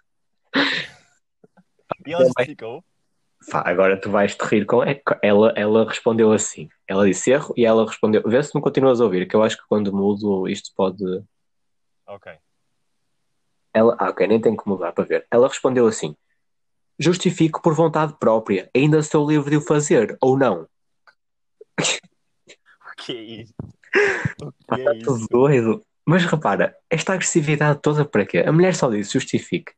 E 2.07 2.12
ela 2.12 2.24
justificou. 2.24 2.85
Agora 3.53 3.98
tu 3.98 4.11
vais 4.11 4.35
te 4.35 4.44
rir 4.44 4.66
com. 4.66 4.83
é, 4.83 5.00
Ela, 5.22 5.53
ela 5.57 5.88
respondeu 5.88 6.31
assim. 6.33 6.68
Ela 6.87 7.07
disse 7.07 7.31
erro 7.31 7.55
e 7.57 7.64
ela 7.64 7.87
respondeu. 7.87 8.22
Vê 8.26 8.42
se 8.42 8.55
me 8.55 8.61
continuas 8.62 9.00
a 9.00 9.05
ouvir, 9.05 9.26
que 9.26 9.35
eu 9.35 9.42
acho 9.42 9.57
que 9.57 9.64
quando 9.68 9.92
mudo 9.92 10.46
isto 10.46 10.70
pode. 10.76 11.03
Ok. 12.07 12.33
Ela, 13.72 13.96
ah, 13.98 14.11
ok, 14.11 14.26
nem 14.26 14.40
tenho 14.40 14.57
que 14.57 14.68
mudar 14.68 14.92
para 14.92 15.05
ver. 15.05 15.26
Ela 15.31 15.48
respondeu 15.48 15.87
assim: 15.87 16.14
Justifico 16.98 17.62
por 17.62 17.74
vontade 17.74 18.14
própria. 18.18 18.68
Ainda 18.76 18.98
estou 18.98 19.29
livre 19.29 19.50
de 19.50 19.57
o 19.57 19.61
fazer, 19.61 20.16
ou 20.20 20.38
não? 20.38 20.66
O 22.92 23.03
que 23.03 23.16
é 23.16 23.22
isso? 23.22 23.55
O 24.42 24.74
que 24.74 24.81
é 24.83 24.94
tudo 24.98 25.16
isso? 25.16 25.29
doido. 25.31 25.83
Mas 26.07 26.22
repara, 26.24 26.76
esta 26.90 27.14
agressividade 27.14 27.81
toda 27.81 28.05
para 28.05 28.26
quê? 28.26 28.40
A 28.40 28.53
mulher 28.53 28.74
só 28.74 28.90
disse 28.90 29.14
justifique. 29.14 29.72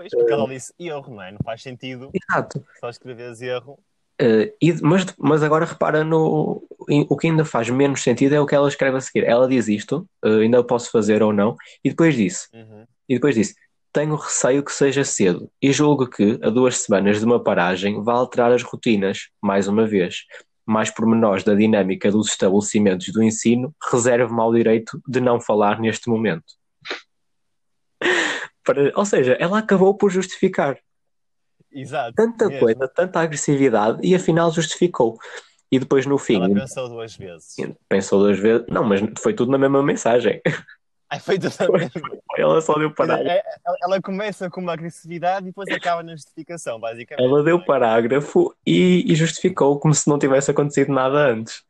Pois, 0.00 0.12
porque 0.12 0.32
ela 0.32 0.48
disse 0.48 0.72
erro, 0.78 1.14
não 1.14 1.22
é? 1.22 1.30
Não 1.30 1.38
faz 1.44 1.60
sentido 1.60 2.10
Exato. 2.14 2.64
só 2.80 2.88
escreveres 2.88 3.42
erro. 3.42 3.78
Eh, 4.18 4.54
e- 4.60 4.80
mas, 4.80 5.04
mas 5.18 5.42
agora 5.42 5.66
repara 5.66 6.02
no. 6.02 6.66
O 6.88 7.16
que 7.18 7.26
ainda 7.26 7.44
faz 7.44 7.68
menos 7.68 8.02
sentido 8.02 8.34
é 8.34 8.40
o 8.40 8.46
que 8.46 8.54
ela 8.54 8.66
escreve 8.68 8.96
a 8.96 9.00
seguir. 9.02 9.24
Ela 9.24 9.46
diz 9.46 9.68
isto, 9.68 10.08
eh, 10.24 10.40
ainda 10.40 10.64
posso 10.64 10.90
fazer 10.90 11.22
ou 11.22 11.34
não, 11.34 11.54
e 11.84 11.90
depois 11.90 12.14
disse. 12.14 12.48
Uhum. 12.54 12.86
E 13.06 13.14
depois 13.16 13.34
disse: 13.34 13.54
Tenho 13.92 14.14
receio 14.14 14.64
que 14.64 14.72
seja 14.72 15.04
cedo 15.04 15.50
e 15.60 15.70
julgo 15.70 16.08
que, 16.08 16.38
a 16.42 16.48
duas 16.48 16.78
semanas 16.78 17.18
de 17.18 17.26
uma 17.26 17.42
paragem, 17.42 18.02
vai 18.02 18.16
alterar 18.16 18.52
as 18.52 18.62
rotinas, 18.62 19.28
mais 19.42 19.68
uma 19.68 19.86
vez. 19.86 20.24
Mais 20.64 20.90
pormenores 20.90 21.44
da 21.44 21.54
dinâmica 21.54 22.10
dos 22.10 22.28
estabelecimentos 22.28 23.08
do 23.08 23.22
ensino, 23.22 23.74
reservo-me 23.92 24.40
ao 24.40 24.54
direito 24.54 24.98
de 25.06 25.20
não 25.20 25.38
falar 25.38 25.78
neste 25.78 26.08
momento. 26.08 26.54
Para- 28.74 28.92
ou 28.94 29.04
seja, 29.04 29.36
ela 29.40 29.58
acabou 29.58 29.94
por 29.94 30.10
justificar 30.10 30.78
Exato. 31.72 32.14
tanta 32.16 32.46
mesmo. 32.48 32.60
coisa, 32.60 32.88
tanta 32.88 33.20
agressividade 33.20 33.98
e 34.02 34.14
afinal 34.14 34.50
justificou. 34.50 35.18
E 35.72 35.78
depois 35.78 36.04
no 36.04 36.18
fim 36.18 36.36
Ela 36.36 36.52
pensou 36.52 36.88
duas 36.88 37.14
vezes. 37.16 37.54
pensou 37.88 38.18
duas 38.20 38.38
vezes, 38.38 38.66
não, 38.68 38.82
mas 38.82 39.00
foi 39.20 39.32
tudo 39.34 39.52
na 39.52 39.58
mesma 39.58 39.82
mensagem. 39.82 40.40
Ai, 41.08 41.18
foi 41.20 41.38
tudo 41.38 41.48
a 41.48 41.66
Foi. 41.66 41.78
mesma. 41.80 42.18
Ela 42.38 42.60
só 42.60 42.74
deu 42.78 42.92
parágrafo. 42.94 43.28
É, 43.30 43.38
é, 43.38 43.42
Ela 43.82 44.00
começa 44.00 44.48
com 44.48 44.60
uma 44.60 44.72
agressividade 44.72 45.46
e 45.46 45.50
depois 45.50 45.68
acaba 45.68 46.02
na 46.04 46.12
justificação, 46.12 46.78
basicamente. 46.78 47.24
Ela 47.24 47.42
deu 47.42 47.56
é? 47.58 47.64
parágrafo 47.64 48.54
e, 48.66 49.04
e 49.10 49.14
justificou 49.16 49.78
como 49.80 49.92
se 49.94 50.08
não 50.08 50.18
tivesse 50.20 50.50
acontecido 50.52 50.92
nada 50.92 51.16
antes. 51.18 51.62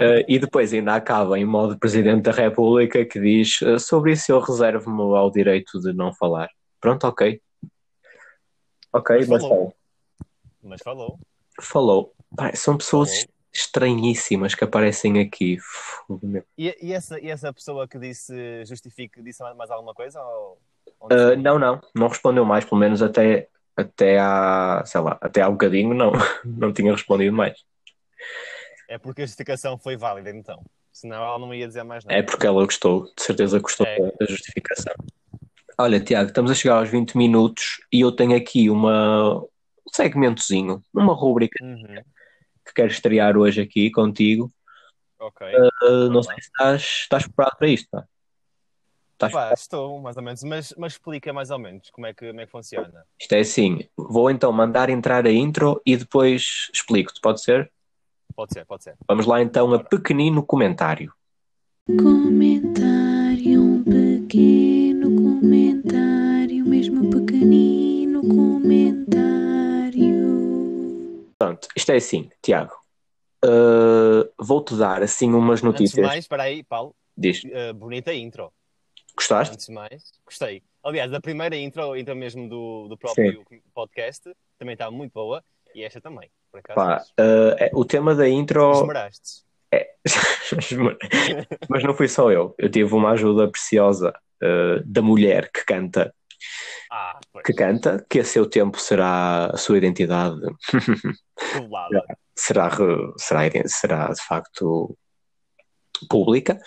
Uh, 0.00 0.24
e 0.26 0.38
depois 0.40 0.72
ainda 0.72 0.94
acaba 0.94 1.38
em 1.38 1.44
modo 1.44 1.78
Presidente 1.78 2.22
da 2.22 2.32
República 2.32 3.04
que 3.04 3.20
diz 3.20 3.60
uh, 3.62 3.78
sobre 3.78 4.12
isso 4.12 4.32
eu 4.32 4.40
reservo-me 4.40 5.00
ao 5.16 5.30
direito 5.30 5.78
de 5.80 5.92
não 5.92 6.12
falar. 6.12 6.48
Pronto, 6.80 7.06
ok. 7.06 7.40
Ok, 8.92 9.16
Mas 9.18 9.28
mas 9.28 9.42
falou. 9.42 9.56
falou. 9.56 9.74
Mas 10.62 10.80
falou. 10.82 11.18
Falou. 11.60 12.14
Pá, 12.36 12.52
são 12.54 12.76
pessoas 12.76 13.10
Falou. 13.10 13.28
estranhíssimas 13.52 14.54
que 14.54 14.64
aparecem 14.64 15.20
aqui. 15.20 15.58
E, 16.58 16.76
e 16.82 16.92
essa, 16.92 17.20
e 17.20 17.28
essa 17.28 17.52
pessoa 17.52 17.86
que 17.86 17.98
disse 17.98 18.64
justifique, 18.64 19.22
disse 19.22 19.42
mais- 19.56 19.70
alguma 19.70 19.94
coisa? 19.94 20.20
Ou, 20.20 20.58
Uh, 21.04 21.36
não, 21.38 21.58
não, 21.58 21.80
não 21.94 22.08
respondeu 22.08 22.44
mais, 22.46 22.64
pelo 22.64 22.80
menos 22.80 23.02
até, 23.02 23.48
até 23.76 24.18
há, 24.18 24.82
sei 24.86 25.00
lá, 25.02 25.18
até 25.20 25.42
há 25.42 25.48
um 25.48 25.52
bocadinho 25.52 25.92
não, 25.92 26.12
não 26.44 26.72
tinha 26.72 26.92
respondido 26.92 27.34
mais. 27.34 27.62
É 28.88 28.98
porque 28.98 29.22
a 29.22 29.26
justificação 29.26 29.78
foi 29.78 29.96
válida, 29.96 30.30
então. 30.30 30.62
Senão 30.92 31.16
ela 31.16 31.38
não 31.38 31.52
ia 31.54 31.66
dizer 31.66 31.82
mais 31.82 32.04
nada. 32.04 32.16
É 32.18 32.22
porque 32.22 32.46
ela 32.46 32.64
gostou, 32.64 33.04
de 33.16 33.22
certeza 33.22 33.58
gostou 33.58 33.86
É. 33.86 33.98
da- 33.98 34.26
justificação. 34.26 34.94
Olha, 35.78 35.98
Tiago, 36.00 36.28
estamos 36.28 36.50
a 36.50 36.54
chegar 36.54 36.76
aos 36.78 36.88
20 36.88 37.16
minutos 37.16 37.80
e 37.92 38.00
eu 38.00 38.12
tenho 38.12 38.36
aqui 38.36 38.70
uma, 38.70 39.38
um 39.40 39.48
segmentozinho, 39.92 40.80
uma 40.94 41.14
rúbrica 41.14 41.56
Uhum. 41.64 41.96
que 42.64 42.72
quero 42.74 42.92
estrear 42.92 43.36
hoje 43.36 43.60
aqui 43.60 43.90
contigo. 43.90 44.52
Ok. 45.18 45.46
Uh, 45.82 46.10
não 46.10 46.22
sei 46.22 46.34
se 46.36 46.42
estás, 46.48 46.82
estás 46.82 47.22
preparado 47.24 47.56
para 47.58 47.68
isto, 47.68 47.88
pá. 47.90 48.04
Estás 49.14 49.32
Pá, 49.32 49.52
estou, 49.52 50.00
mais 50.00 50.16
ou 50.16 50.22
menos. 50.22 50.42
Mas, 50.44 50.74
mas 50.76 50.92
explica 50.92 51.32
mais 51.32 51.50
ou 51.50 51.58
menos 51.58 51.88
como 51.90 52.06
é 52.06 52.12
que, 52.14 52.26
como 52.28 52.40
é 52.40 52.46
que 52.46 52.52
funciona. 52.52 53.04
Isto 53.18 53.32
é 53.32 53.40
assim, 53.40 53.88
vou 53.96 54.30
então 54.30 54.52
mandar 54.52 54.90
entrar 54.90 55.26
a 55.26 55.30
intro 55.32 55.80
e 55.86 55.96
depois 55.96 56.68
explico-te, 56.72 57.20
pode 57.20 57.40
ser? 57.42 57.72
Pode 58.34 58.52
ser, 58.52 58.64
pode 58.64 58.84
ser. 58.84 58.96
Vamos 59.08 59.26
lá 59.26 59.40
então 59.42 59.72
a 59.74 59.82
pequenino 59.82 60.42
comentário. 60.44 61.12
Comentário, 61.86 63.60
um 63.60 63.84
pequeno 63.84 65.14
comentário, 65.16 66.64
mesmo 66.64 67.10
pequenino 67.10 68.20
comentário. 68.22 68.94
Pronto, 71.38 71.68
isto 71.76 71.92
é 71.92 71.96
assim, 71.96 72.30
Tiago. 72.42 72.72
Uh, 73.44 74.32
Vou-te 74.38 74.74
dar 74.74 75.02
assim 75.02 75.32
umas 75.32 75.60
Antes 75.60 75.60
de 75.60 75.66
notícias. 75.66 76.06
mais, 76.06 76.24
espera 76.24 76.44
aí, 76.44 76.62
Paulo, 76.62 76.94
Diz, 77.16 77.42
uh, 77.44 77.74
bonita 77.74 78.14
intro. 78.14 78.50
gostaste? 79.14 79.52
Antes 79.54 79.66
de 79.66 79.72
mais, 79.72 80.02
gostei. 80.24 80.62
Aliás, 80.82 81.12
a 81.12 81.20
primeira 81.20 81.56
intro, 81.56 81.92
a 81.92 81.98
intro 81.98 82.16
mesmo 82.16 82.48
do, 82.48 82.88
do 82.88 82.96
próprio 82.96 83.44
podcast, 83.74 84.30
também 84.58 84.72
está 84.72 84.90
muito 84.90 85.12
boa. 85.12 85.44
E 85.74 85.82
esta 85.82 86.00
também, 86.00 86.30
por 86.50 86.60
acaso. 86.60 86.74
Pá, 86.74 87.02
uh, 87.20 87.54
é- 87.58 87.70
o 87.74 87.84
tema 87.84 88.14
da 88.14 88.28
intro. 88.28 88.72
Esmeraste. 88.72 89.44
Mas 91.68 91.82
não 91.82 91.94
fui 91.94 92.06
só 92.08 92.30
eu. 92.30 92.54
Eu 92.58 92.70
tive 92.70 92.94
uma 92.94 93.10
ajuda 93.12 93.50
preciosa 93.50 94.14
uh, 94.42 94.82
da 94.84 95.02
mulher 95.02 95.50
que 95.50 95.64
canta, 95.64 96.14
Ah, 96.92 97.18
que 97.44 97.52
canta, 97.52 98.06
que 98.08 98.20
a 98.20 98.24
seu 98.24 98.48
tempo 98.48 98.78
será 98.78 99.46
a 99.46 99.56
sua 99.56 99.78
identidade, 99.78 100.40
será, 102.36 102.70
será, 103.16 103.40
será 103.66 104.08
de 104.12 104.22
facto 104.22 104.96
pública. 106.08 106.60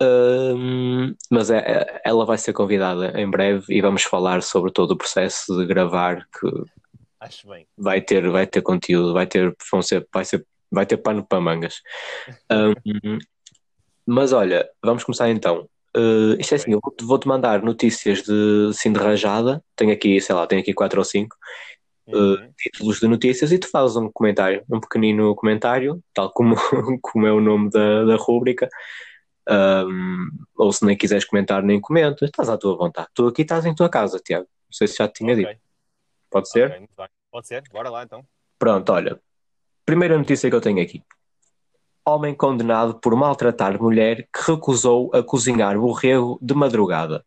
Um, 0.00 1.14
mas 1.30 1.50
é- 1.50 1.58
é- 1.58 2.00
ela 2.04 2.24
vai 2.24 2.38
ser 2.38 2.52
convidada 2.52 3.20
em 3.20 3.28
breve 3.28 3.64
e 3.74 3.82
vamos 3.82 4.04
falar 4.04 4.42
sobre 4.42 4.70
todo 4.70 4.92
o 4.92 4.96
processo 4.96 5.58
de 5.58 5.66
gravar 5.66 6.24
que 6.38 6.48
Acho 7.20 7.48
bem. 7.48 7.66
vai 7.76 8.00
ter, 8.00 8.28
vai 8.30 8.46
ter 8.46 8.62
conteúdo, 8.62 9.12
vai 9.12 9.26
ter, 9.26 9.54
vão 9.70 9.82
ser, 9.82 10.06
vai 10.12 10.24
ser, 10.24 10.46
vai 10.70 10.86
ter 10.86 10.96
pano 10.98 11.26
para 11.26 11.40
mangas. 11.40 11.80
Um, 12.50 13.18
mas 14.06 14.32
olha, 14.32 14.66
vamos 14.82 15.04
começar 15.04 15.28
então. 15.28 15.68
Uh, 15.94 16.38
isto 16.38 16.52
é 16.52 16.56
assim, 16.56 16.72
eu 16.72 16.80
vou-te 17.02 17.28
mandar 17.28 17.62
notícias 17.62 18.22
de, 18.22 18.68
assim, 18.70 18.92
de 18.92 18.98
rajada. 18.98 19.62
Tenho 19.76 19.92
aqui, 19.92 20.18
sei 20.20 20.34
lá, 20.34 20.46
tenho 20.46 20.62
aqui 20.62 20.72
quatro 20.72 20.98
ou 20.98 21.04
cinco 21.04 21.36
Uhum. 22.10 22.50
títulos 22.56 23.00
de 23.00 23.06
notícias 23.06 23.52
e 23.52 23.58
tu 23.58 23.68
fazes 23.70 23.94
um 23.96 24.10
comentário, 24.10 24.64
um 24.70 24.80
pequenino 24.80 25.34
comentário, 25.34 26.02
tal 26.14 26.32
como, 26.32 26.56
como 27.02 27.26
é 27.26 27.32
o 27.32 27.38
nome 27.40 27.68
da, 27.68 28.04
da 28.04 28.16
rúbrica. 28.16 28.66
Um, 29.50 30.26
ou 30.56 30.72
se 30.72 30.84
nem 30.84 30.96
quiseres 30.96 31.24
comentar, 31.24 31.62
nem 31.62 31.80
comenta, 31.80 32.24
estás 32.24 32.48
à 32.48 32.56
tua 32.56 32.76
vontade. 32.76 33.08
Tu 33.14 33.26
aqui 33.26 33.42
estás 33.42 33.66
em 33.66 33.74
tua 33.74 33.88
casa, 33.88 34.18
Tiago. 34.18 34.46
Não 34.46 34.72
sei 34.72 34.86
se 34.86 34.96
já 34.96 35.08
te 35.08 35.14
tinha 35.18 35.32
Ok, 35.32 35.44
dito. 35.44 35.60
Pode 36.30 36.48
ser? 36.50 36.66
ok, 36.66 36.78
muito 36.78 36.94
bem. 36.96 37.08
Pode 37.30 37.46
ser, 37.46 37.62
bora 37.70 37.90
lá 37.90 38.02
então. 38.02 38.26
Pronto, 38.58 38.92
olha. 38.92 39.20
Primeira 39.84 40.18
notícia 40.18 40.48
que 40.50 40.56
eu 40.56 40.60
tenho 40.60 40.82
aqui. 40.82 41.02
Homem 42.04 42.34
condenado 42.34 42.98
por 42.98 43.14
maltratar 43.14 43.80
mulher 43.80 44.28
que 44.32 44.52
recusou 44.52 45.10
a 45.14 45.22
cozinhar 45.22 45.78
borrego 45.78 46.38
de 46.40 46.54
madrugada. 46.54 47.24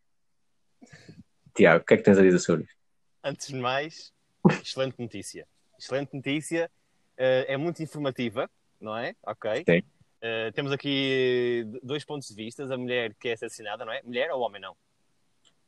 Tiago, 1.54 1.84
o 1.84 1.86
que 1.86 1.94
é 1.94 1.98
que 1.98 2.04
tens 2.04 2.18
a 2.18 2.22
dizer 2.22 2.40
sobre 2.40 2.64
isso? 2.64 2.76
Antes 3.24 3.48
de 3.48 3.56
mais, 3.56 4.12
excelente 4.62 4.96
notícia. 5.00 5.48
Excelente 5.78 6.16
notícia. 6.16 6.70
eh, 7.18 7.46
é 7.54 7.58
muito 7.58 7.84
informativa, 7.84 8.50
não 8.80 8.98
é? 8.98 9.16
Ok. 9.24 9.64
Sim. 9.70 9.84
Eh, 10.22 10.52
temos 10.52 10.72
aqui 10.72 11.66
dois 11.84 12.04
pontos 12.06 12.28
de 12.30 12.36
vista. 12.36 12.64
A 12.64 12.78
mulher 12.78 13.14
que 13.20 13.30
é 13.30 13.34
assassinada, 13.34 13.86
não 13.86 13.92
é? 13.94 14.02
Mulher 14.04 14.32
ou 14.32 14.42
homem, 14.42 14.62
não? 14.62 14.76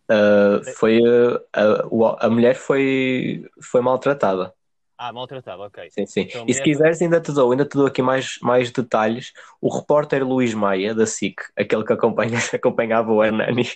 Uh, 0.10 0.64
foi, 0.76 1.00
uh, 1.00 2.18
a, 2.20 2.30
mulher 2.30 2.56
foi, 2.56 3.46
foi 3.62 3.82
maltratada. 3.82 4.54
Ah, 4.98 5.12
maltratada, 5.12 5.64
ok. 5.64 5.90
Sim, 5.92 6.06
sim. 6.06 6.22
Então, 6.22 6.46
E 6.48 6.54
se 6.54 6.60
mulher- 6.60 6.64
quiseres, 6.64 7.02
ainda 7.02 7.22
te 7.22 7.32
dou, 7.32 7.52
ainda 7.52 7.66
te 7.66 7.76
dou 7.76 7.88
aqui 7.88 8.02
mais, 8.02 8.38
mais 8.42 8.72
detalhes. 8.72 9.32
O 9.62 9.74
repórter 9.74 10.26
Luís 10.26 10.54
Maia, 10.54 10.94
da 10.94 11.06
SIC, 11.06 11.36
aquele 11.58 11.84
que 11.84 11.94
acompanha, 11.94 12.38
acompanhava 12.54 13.12
o 13.12 13.24
Hernani, 13.24 13.68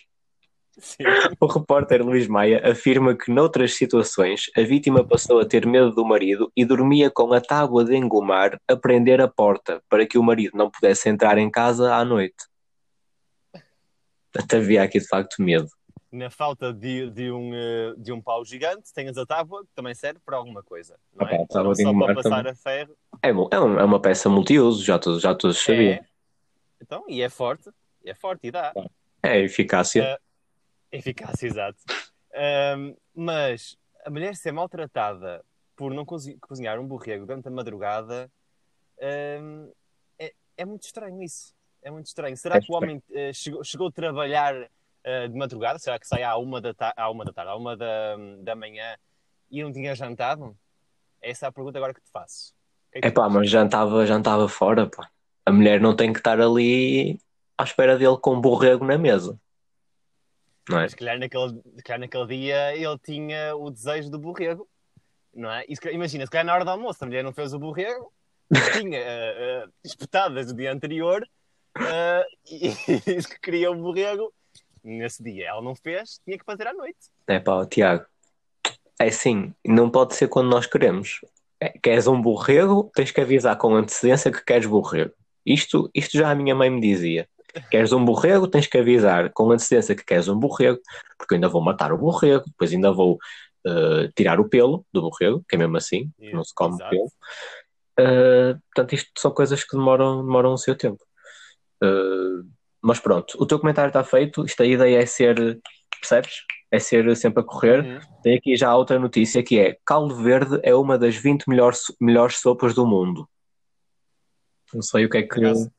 Sim. 0.79 0.97
O 1.39 1.47
repórter 1.47 2.05
Luís 2.05 2.27
Maia 2.27 2.61
afirma 2.69 3.15
que, 3.15 3.31
noutras 3.31 3.75
situações, 3.75 4.45
a 4.55 4.61
vítima 4.61 5.03
passou 5.03 5.39
a 5.39 5.45
ter 5.45 5.65
medo 5.65 5.91
do 5.91 6.05
marido 6.05 6.51
e 6.55 6.63
dormia 6.63 7.09
com 7.09 7.33
a 7.33 7.41
tábua 7.41 7.83
de 7.83 7.95
engomar 7.95 8.59
a 8.67 8.75
prender 8.75 9.19
a 9.19 9.27
porta 9.27 9.81
para 9.89 10.05
que 10.05 10.17
o 10.17 10.23
marido 10.23 10.55
não 10.55 10.69
pudesse 10.69 11.09
entrar 11.09 11.37
em 11.37 11.49
casa 11.49 11.95
à 11.95 12.05
noite. 12.05 12.35
Havia 14.53 14.83
aqui 14.83 14.99
de 14.99 15.07
facto 15.07 15.41
medo. 15.41 15.67
Na 16.09 16.29
falta 16.29 16.71
de, 16.73 17.09
de, 17.09 17.29
um, 17.31 17.53
eh, 17.53 17.93
de 17.97 18.13
um 18.13 18.21
pau 18.21 18.45
gigante, 18.45 18.93
tens 18.93 19.17
a 19.17 19.25
tábua, 19.25 19.63
que 19.65 19.71
também 19.75 19.93
serve 19.93 20.19
para 20.25 20.37
alguma 20.37 20.63
coisa, 20.63 20.97
não 21.13 21.27
é? 21.27 21.37
Não 21.37 21.75
só 21.75 21.93
para 21.93 22.15
passar 22.15 22.29
também. 22.37 22.51
a 22.51 22.55
ferro. 22.55 22.95
É, 23.21 23.33
bom, 23.33 23.49
é, 23.51 23.59
um- 23.59 23.79
é 23.79 23.83
uma 23.83 24.01
peça 24.01 24.29
multiuso, 24.29 24.83
já 24.85 24.97
todos, 24.97 25.21
já 25.21 25.35
todos 25.35 25.61
sabiam. 25.61 25.93
É. 25.95 26.05
Então, 26.81 27.03
e 27.09 27.21
é 27.21 27.27
forte, 27.29 27.69
é 28.05 28.13
forte 28.13 28.47
e 28.47 28.51
dá. 28.51 28.73
É, 29.21 29.39
eficácia. 29.41 30.17
Eficácia, 30.89 31.47
exato. 31.47 31.79
Ahm, 32.33 32.95
mas 33.13 33.77
a 34.05 34.09
mulher 34.09 34.33
ser 34.37 34.53
maltratada 34.53 35.43
por 35.75 35.93
não 35.93 36.05
cozi- 36.05 36.37
cozinhar 36.39 36.79
um 36.79 36.87
borrego 36.87 37.25
durante 37.25 37.49
a 37.49 37.51
madrugada 37.51 38.31
ahm, 39.01 39.69
é, 40.17 40.33
é 40.55 40.65
muito 40.65 40.83
estranho 40.83 41.21
isso. 41.21 41.53
É 41.81 41.91
muito 41.91 42.05
estranho. 42.07 42.35
Será 42.37 42.55
É 42.57 42.61
que 42.61 42.71
o 42.71 42.75
homem 42.75 43.01
eh, 43.11 43.33
chegou, 43.33 43.63
chegou 43.63 43.87
a 43.87 43.91
trabalhar 43.91 44.69
eh, 45.07 45.27
de 45.29 45.37
madrugada? 45.37 45.79
Será 45.79 45.97
que 45.97 46.05
sai 46.05 46.21
à 46.23 46.35
uma 46.35 46.59
da, 46.59 46.73
ta 46.73 46.93
à 46.97 47.09
uma 47.09 47.23
da 47.23 47.31
tarde, 47.31 47.51
à 47.51 47.55
uma 47.55 47.77
da, 47.77 48.17
da 48.41 48.55
manhã 48.55 48.97
e 49.49 49.63
não 49.63 49.71
tinha 49.71 49.95
jantado? 49.95 50.53
Essa 51.21 51.45
é 51.45 51.49
a 51.49 51.51
pergunta 51.51 51.77
agora 51.77 51.93
que 51.93 52.01
te 52.01 52.11
faço. 52.11 52.53
Que 52.91 52.97
é 52.97 53.01
que 53.01 53.07
É 53.07 53.11
pá, 53.11 53.29
mas 53.29 53.49
jantava, 53.49 54.05
jantava 54.05 54.49
fora, 54.49 54.85
pá. 54.85 55.09
A 55.45 55.51
mulher 55.51 55.79
não 55.79 55.95
tem 55.95 56.11
que 56.11 56.19
estar 56.19 56.41
ali 56.41 57.17
à 57.57 57.63
espera 57.63 57.97
dele 57.97 58.17
com 58.17 58.35
um 58.35 58.41
borrego 58.41 58.83
na 58.83 58.97
mesa. 58.97 59.39
Não 60.69 60.79
é? 60.79 60.81
Mas 60.81 60.91
se 60.91 60.97
calhar 60.97 61.17
naquele, 61.17 61.61
se 61.77 61.83
calhar 61.83 61.99
naquele 62.01 62.27
dia 62.27 62.75
ele 62.75 62.99
tinha 62.99 63.55
o 63.55 63.71
desejo 63.71 64.09
do 64.11 64.19
borrego, 64.19 64.67
não 65.33 65.49
é? 65.49 65.63
E 65.69 65.73
se 65.73 65.81
calhar- 65.81 65.95
imagina, 65.95 66.25
se 66.25 66.31
calhar 66.31 66.45
na 66.45 66.53
hora 66.53 66.65
do 66.65 66.71
almoço 66.71 67.01
a 67.01 67.07
mulher 67.07 67.23
não 67.23 67.31
fez 67.31 67.53
o 67.53 67.59
borrego, 67.59 68.11
tinha 68.73 68.99
eh, 68.99 69.65
espetado 69.85 70.35
desde 70.35 70.51
o 70.51 70.55
dia 70.55 70.73
anterior 70.73 71.25
eh, 71.79 72.25
e 72.51 73.23
que 73.23 73.39
queria 73.41 73.71
o 73.71 73.75
borrego. 73.75 74.33
Nesse 74.87 75.21
dia 75.21 75.49
ela 75.49 75.61
não 75.61 75.75
fez, 75.75 76.21
tinha 76.23 76.37
que 76.37 76.45
fazer 76.45 76.65
à 76.65 76.73
noite. 76.73 76.97
É 77.27 77.39
pá, 77.39 77.65
Tiago. 77.65 78.05
É 78.99 79.07
assim, 79.07 79.53
não 79.65 79.89
pode 79.89 80.15
ser 80.15 80.29
quando 80.29 80.49
nós 80.49 80.65
queremos. 80.65 81.19
É, 81.59 81.69
queres 81.69 82.07
um 82.07 82.21
borrego, 82.21 82.89
tens 82.95 83.11
que 83.11 83.19
avisar 83.19 83.57
com 83.57 83.75
antecedência 83.75 84.31
que 84.31 84.43
queres 84.45 84.65
borrego. 84.65 85.11
Isto, 85.45 85.89
isto 85.93 86.17
já 86.17 86.31
a 86.31 86.35
minha 86.35 86.55
mãe 86.55 86.69
me 86.69 86.79
dizia. 86.79 87.27
Queres 87.69 87.91
um 87.91 88.03
borrego, 88.03 88.47
tens 88.47 88.67
que 88.67 88.77
avisar 88.77 89.31
com 89.33 89.51
antecedência 89.51 89.95
que 89.95 90.05
queres 90.05 90.29
um 90.29 90.39
borrego, 90.39 90.79
porque 91.17 91.33
eu 91.33 91.35
ainda 91.35 91.49
vou 91.49 91.61
matar 91.61 91.91
o 91.91 91.97
borrego, 91.97 92.45
depois 92.45 92.71
ainda 92.71 92.91
vou 92.91 93.17
eh, 93.65 94.09
tirar 94.15 94.39
o 94.39 94.47
pelo 94.47 94.85
do 94.93 95.01
borrego, 95.01 95.43
que 95.49 95.55
é 95.55 95.59
mesmo 95.59 95.75
assim, 95.75 96.09
que 96.17 96.31
não 96.31 96.43
se 96.43 96.53
come 96.53 96.75
Exato. 96.75 96.89
pelo. 96.89 97.11
Eh, 97.99 98.55
portanto, 98.73 98.93
isto 98.93 99.11
são 99.17 99.31
coisas 99.31 99.63
que 99.63 99.75
demoram, 99.75 100.23
demoram 100.23 100.53
o 100.53 100.57
seu 100.57 100.77
tempo. 100.77 101.03
Eh, 101.83 102.43
mas 102.87 102.99
pronto, 103.01 103.35
o 103.37 103.45
teu 103.45 103.59
comentário 103.59 103.89
está 103.89 104.01
feito. 104.01 104.45
Isto 104.45 104.63
a 104.63 104.65
ideia 104.65 105.01
é 105.01 105.05
ser, 105.05 105.59
percebes? 105.99 106.45
É 106.71 106.79
ser 106.79 107.15
sempre 107.17 107.41
a 107.41 107.45
correr. 107.45 107.83
Uhum. 107.83 107.99
Tem 108.23 108.37
aqui 108.37 108.55
já 108.55 108.73
outra 108.73 108.97
notícia 108.97 109.43
que 109.43 109.59
é 109.59 109.77
caldo 109.85 110.15
verde 110.15 110.59
é 110.63 110.73
uma 110.73 110.97
das 110.97 111.15
20 111.15 111.47
melhores, 111.49 111.81
melhores 111.99 112.37
sopas 112.37 112.73
do 112.73 112.85
mundo. 112.87 113.27
Não 114.73 114.81
sei 114.81 115.05
o 115.05 115.09
que 115.09 115.17
é 115.17 115.23
que. 115.23 115.39
Acaso- 115.39 115.71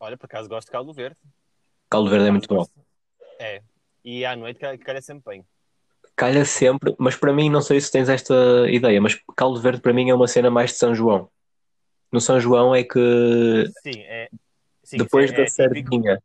Olha, 0.00 0.16
por 0.18 0.26
acaso 0.26 0.48
gosto 0.48 0.66
de 0.68 0.72
caldo 0.72 0.92
verde. 0.92 1.16
Caldo 1.90 2.10
verde 2.10 2.28
é 2.28 2.30
muito 2.30 2.46
bom. 2.48 2.66
É. 3.40 3.62
E 4.04 4.24
à 4.24 4.36
noite 4.36 4.60
calha 4.60 4.76
calha 4.78 5.00
sempre 5.00 5.22
bem. 5.26 5.44
Calha 6.14 6.44
sempre, 6.44 6.94
mas 6.98 7.16
para 7.16 7.32
mim, 7.32 7.48
não 7.48 7.62
sei 7.62 7.80
se 7.80 7.90
tens 7.90 8.08
esta 8.08 8.34
ideia, 8.70 9.00
mas 9.00 9.18
caldo 9.36 9.60
verde 9.60 9.80
para 9.80 9.92
mim 9.94 10.10
é 10.10 10.14
uma 10.14 10.28
cena 10.28 10.50
mais 10.50 10.72
de 10.72 10.76
São 10.76 10.94
João. 10.94 11.30
No 12.12 12.20
São 12.20 12.38
João 12.40 12.74
é 12.74 12.82
que 12.84 12.98
Sim, 13.82 14.00
é. 14.00 14.28
Sim, 14.88 14.96
depois 14.96 15.30
é, 15.30 15.36
da 15.36 15.42
é 15.42 15.46
sardinha, 15.48 16.22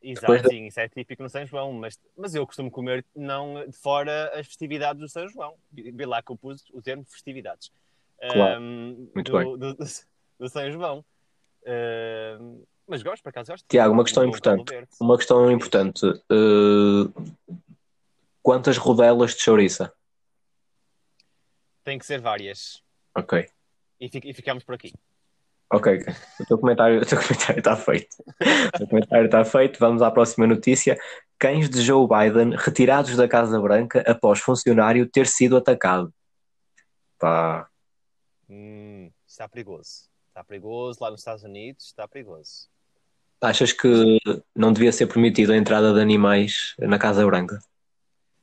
Exato, 0.00 0.20
Depois 0.20 0.42
da- 0.42 0.48
sim, 0.48 0.66
isso 0.66 0.78
é 0.78 0.88
típico 0.88 1.22
no 1.24 1.28
São 1.28 1.44
João, 1.44 1.72
mas, 1.72 1.98
mas 2.16 2.34
eu 2.36 2.46
costumo 2.46 2.70
comer 2.70 3.04
não 3.16 3.66
de 3.68 3.76
fora 3.76 4.30
as 4.38 4.46
festividades 4.46 5.00
do 5.00 5.08
São 5.08 5.28
João. 5.28 5.56
Vê 5.72 6.06
lá 6.06 6.22
que 6.22 6.30
eu 6.30 6.36
pus 6.36 6.62
o 6.72 6.80
termo 6.80 7.04
festividades. 7.04 7.72
Claro, 8.30 8.60
Ahm, 8.62 9.08
muito 9.12 9.32
do, 9.32 9.38
bem. 9.38 9.58
Do, 9.58 9.74
do- 9.74 9.84
do 10.38 10.48
São 10.48 10.70
João. 10.70 11.04
Ahm, 11.66 12.62
mas 12.86 13.02
gosto, 13.02 13.24
por 13.24 13.30
acaso 13.30 13.50
gosto. 13.50 13.66
Tiago, 13.68 13.92
uma 13.92 14.02
Um 14.02 14.04
questão 14.04 14.24
importante. 14.24 14.72
uma 15.00 15.16
questão 15.18 15.50
importante. 15.50 16.06
Uh, 16.06 17.12
quantas 18.40 18.76
rodelas 18.78 19.34
de 19.34 19.40
chouriça? 19.42 19.92
Tem 21.82 21.98
que 21.98 22.06
ser 22.06 22.20
várias. 22.20 22.82
Ok. 23.16 23.48
E, 23.98 24.08
fi- 24.08 24.20
e 24.24 24.32
ficamos 24.32 24.62
por 24.64 24.76
aqui. 24.76 24.92
Ok. 25.72 26.04
O 26.40 26.44
teu 26.46 26.58
comentário, 26.58 27.00
está 27.00 27.76
feito. 27.76 28.16
O 28.74 28.78
teu 28.78 28.88
comentário 28.88 29.26
está 29.26 29.44
feito. 29.44 29.78
Vamos 29.78 30.02
à 30.02 30.10
próxima 30.10 30.46
notícia. 30.46 30.98
Cães 31.38 31.70
de 31.70 31.80
Joe 31.82 32.06
Biden 32.06 32.56
retirados 32.56 33.16
da 33.16 33.28
Casa 33.28 33.60
Branca 33.60 34.02
após 34.06 34.40
funcionário 34.40 35.08
ter 35.08 35.26
sido 35.26 35.56
atacado. 35.56 36.12
Pá, 37.18 37.70
Hum, 38.50 39.12
está 39.24 39.48
perigoso. 39.48 40.10
Está 40.28 40.42
perigoso 40.42 40.98
lá 41.00 41.10
nos 41.10 41.20
Estados 41.20 41.44
Unidos, 41.44 41.86
está 41.86 42.08
perigoso. 42.08 42.68
Achas 43.40 43.72
que 43.72 44.18
não 44.54 44.72
devia 44.72 44.92
ser 44.92 45.06
permitida 45.06 45.54
a 45.54 45.56
entrada 45.56 45.94
de 45.94 46.00
animais 46.00 46.74
na 46.78 46.98
Casa 46.98 47.24
Branca? 47.24 47.60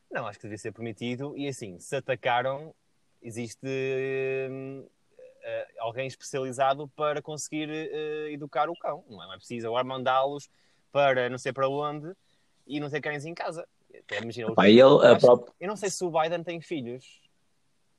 Não, 0.10 0.26
acho 0.26 0.40
que 0.40 0.44
devia 0.44 0.58
ser 0.58 0.72
permitido. 0.72 1.38
E 1.38 1.48
assim, 1.48 1.78
se 1.80 1.96
atacaram, 1.98 2.74
existe 3.22 3.68
eh, 5.50 5.68
alguém 5.80 6.06
especializado 6.08 6.88
para 6.90 7.22
conseguir 7.22 7.70
eh, 7.70 8.32
educar 8.32 8.70
o 8.70 8.76
cão. 8.76 9.04
Não 9.10 9.24
é, 9.24 9.28
não 9.28 9.34
é 9.34 9.38
preciso 9.38 9.68
agora 9.68 9.84
mandá-los 9.86 10.50
para 10.92 11.30
não 11.30 11.38
sei 11.38 11.54
para 11.54 11.70
onde 11.70 12.12
e 12.68 12.80
não 12.82 12.90
ter 12.90 13.00
cães 13.00 13.26
em 13.26 13.34
casa. 13.34 13.66
Até 13.98 14.20
imagina, 14.20 14.54
ele, 14.62 15.08
acho- 15.08 15.26
própria- 15.26 15.54
Eu 15.60 15.68
não 15.70 15.76
sei 15.78 15.90
se 15.90 16.04
o 16.04 16.12
Biden 16.12 16.44
tem 16.44 16.60
filhos. 16.60 17.22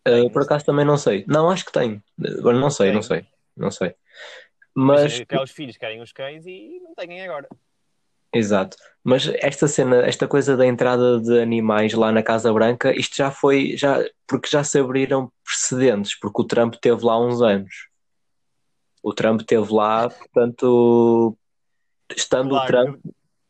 Uh, 0.07 0.31
por 0.31 0.43
acaso 0.43 0.65
também 0.67 0.85
não 0.85 0.97
sei. 0.97 1.25
Não, 1.27 1.51
acho 1.51 1.65
que 1.65 1.73
tem. 1.73 2.03
Agora 2.39 2.59
não 2.59 2.71
sei, 2.71 2.87
Tem. 2.89 2.95
não 2.95 3.03
sei. 3.03 3.27
Não 3.57 3.71
sei. 3.71 3.95
Mas 4.75 5.03
Mas, 5.03 5.21
aqueles 5.21 5.51
filhos 5.51 5.77
querem 5.77 6.01
os 6.01 6.13
cães 6.13 6.47
e 6.47 6.79
não 6.83 6.95
têm 6.95 7.21
agora. 7.23 7.49
Exato. 8.33 8.77
Mas 9.05 9.27
esta 9.37 9.67
cena, 9.69 10.07
esta 10.07 10.27
coisa 10.29 10.57
da 10.57 10.67
entrada 10.67 11.19
de 11.21 11.41
animais 11.41 11.95
lá 11.95 12.13
na 12.13 12.23
Casa 12.23 12.53
Branca, 12.53 12.93
isto 12.95 13.17
já 13.17 13.31
foi, 13.31 13.77
já, 13.77 14.05
porque 14.27 14.49
já 14.51 14.63
se 14.63 14.79
abriram 14.79 15.31
precedentes, 15.45 16.19
porque 16.19 16.43
o 16.43 16.45
Trump 16.45 16.75
teve 16.81 17.05
lá 17.05 17.19
uns 17.19 17.41
anos. 17.41 17.89
O 19.03 19.15
Trump 19.15 19.43
teve 19.43 19.73
lá, 19.73 20.11
portanto, 20.11 21.37
estando 22.15 22.49
o 22.55 22.59
Claro. 22.59 22.67
Trump, 22.67 23.01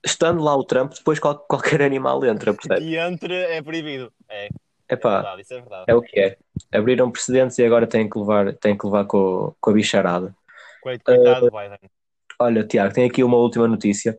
estando 0.05 0.43
lá 0.45 0.55
o 0.55 0.63
Trump, 0.65 0.93
depois 0.93 1.19
qual- 1.19 1.39
qualquer 1.49 1.83
animal 1.83 2.25
entra, 2.25 2.55
percebe? 2.55 2.85
E 2.87 2.97
entre 2.97 3.35
é 3.35 3.61
proibido. 3.63 4.13
É, 4.29 4.47
é 4.47 4.49
Epá, 4.91 5.15
verdade, 5.17 5.43
isso 5.43 5.55
é 5.55 5.61
verdade. 5.61 5.85
é 5.89 5.95
o 5.95 6.03
que 6.03 6.21
é. 6.21 6.37
Abriram 6.73 7.11
precedentes 7.11 7.59
e 7.59 7.65
agora 7.65 7.87
têm 7.87 8.09
que 8.09 8.19
levar, 8.19 8.53
têm 8.55 8.77
que 8.79 8.85
levar 8.87 9.07
com, 9.07 9.53
com 9.61 9.71
a 9.71 9.73
bicharada. 9.73 10.37
Coit- 10.83 11.03
Coitado 11.03 11.47
Eh, 11.47 11.51
do 11.51 11.57
Biden. 11.57 11.91
Olha, 12.39 12.65
Tiago, 12.65 12.95
tem 12.95 13.09
aqui 13.09 13.25
uma 13.25 13.37
última 13.39 13.67
notícia. 13.67 14.17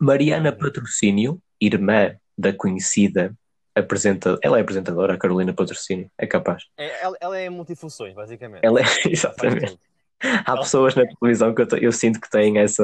Mariana 0.00 0.52
Patrocínio, 0.52 1.40
irmã 1.60 2.14
da 2.36 2.52
conhecida 2.52 3.34
apresentadora, 3.74 4.40
ela 4.42 4.58
é 4.58 4.60
apresentadora, 4.62 5.14
a 5.14 5.18
Carolina 5.18 5.52
Patrocínio, 5.52 6.10
é 6.18 6.26
capaz. 6.26 6.64
É, 6.76 7.02
ela, 7.02 7.16
ela 7.20 7.38
é 7.38 7.48
multifunções, 7.50 8.14
basicamente. 8.14 8.64
Ela 8.64 8.80
é, 8.80 8.84
exatamente. 9.10 9.78
Há 10.20 10.52
Ela- 10.52 10.60
pessoas 10.60 10.94
na 10.94 11.04
televisão 11.06 11.54
que 11.54 11.62
eu, 11.62 11.66
eu 11.80 11.92
sinto 11.92 12.20
que 12.20 12.30
têm 12.30 12.58
essa, 12.58 12.82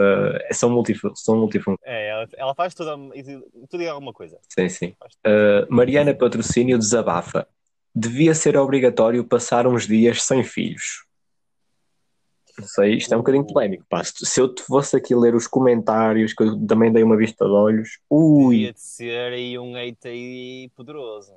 são 0.53 0.69
multifun, 0.69 1.15
são 1.15 1.37
multifun, 1.37 1.75
É, 1.85 2.09
ela, 2.09 2.29
ela 2.37 2.55
faz 2.55 2.75
tudo, 2.75 3.13
e 3.15 3.23
tudo 3.69 3.83
e 3.83 3.89
alguma 3.89 4.13
coisa. 4.13 4.39
sim, 4.49 4.69
sim. 4.69 4.95
Uh, 5.27 5.67
Mariana 5.73 6.15
Patrocínio 6.15 6.79
desabafa. 6.79 7.47
Devia 7.95 8.35
ser 8.35 8.57
obrigatório 8.57 9.25
passar 9.25 9.67
uns 9.67 9.87
dias 9.87 10.23
sem 10.23 10.45
filhos. 10.45 11.05
Não 12.61 12.69
sei, 12.69 12.97
isto 12.97 13.13
é 13.13 13.17
um 13.17 13.21
bocadinho 13.21 13.47
polémico. 13.47 13.85
pá. 13.89 14.03
Se 14.05 14.41
eu 14.41 14.53
te 14.53 14.63
fosse 14.63 14.97
aqui 14.97 15.15
ler 15.15 15.35
os 15.35 15.47
comentários, 15.47 16.33
que 16.33 16.43
eu 16.43 16.67
também 16.67 16.93
dei 16.93 17.03
uma 17.03 17.17
vista 17.17 17.45
de 17.45 17.51
olhos, 17.51 17.99
ui, 18.09 18.57
Devia 18.57 18.73
de 18.73 18.81
ser 18.81 19.33
aí 19.33 19.59
um 19.59 19.77
hate 19.77 20.09
aí 20.09 20.71
poderoso. 20.77 21.35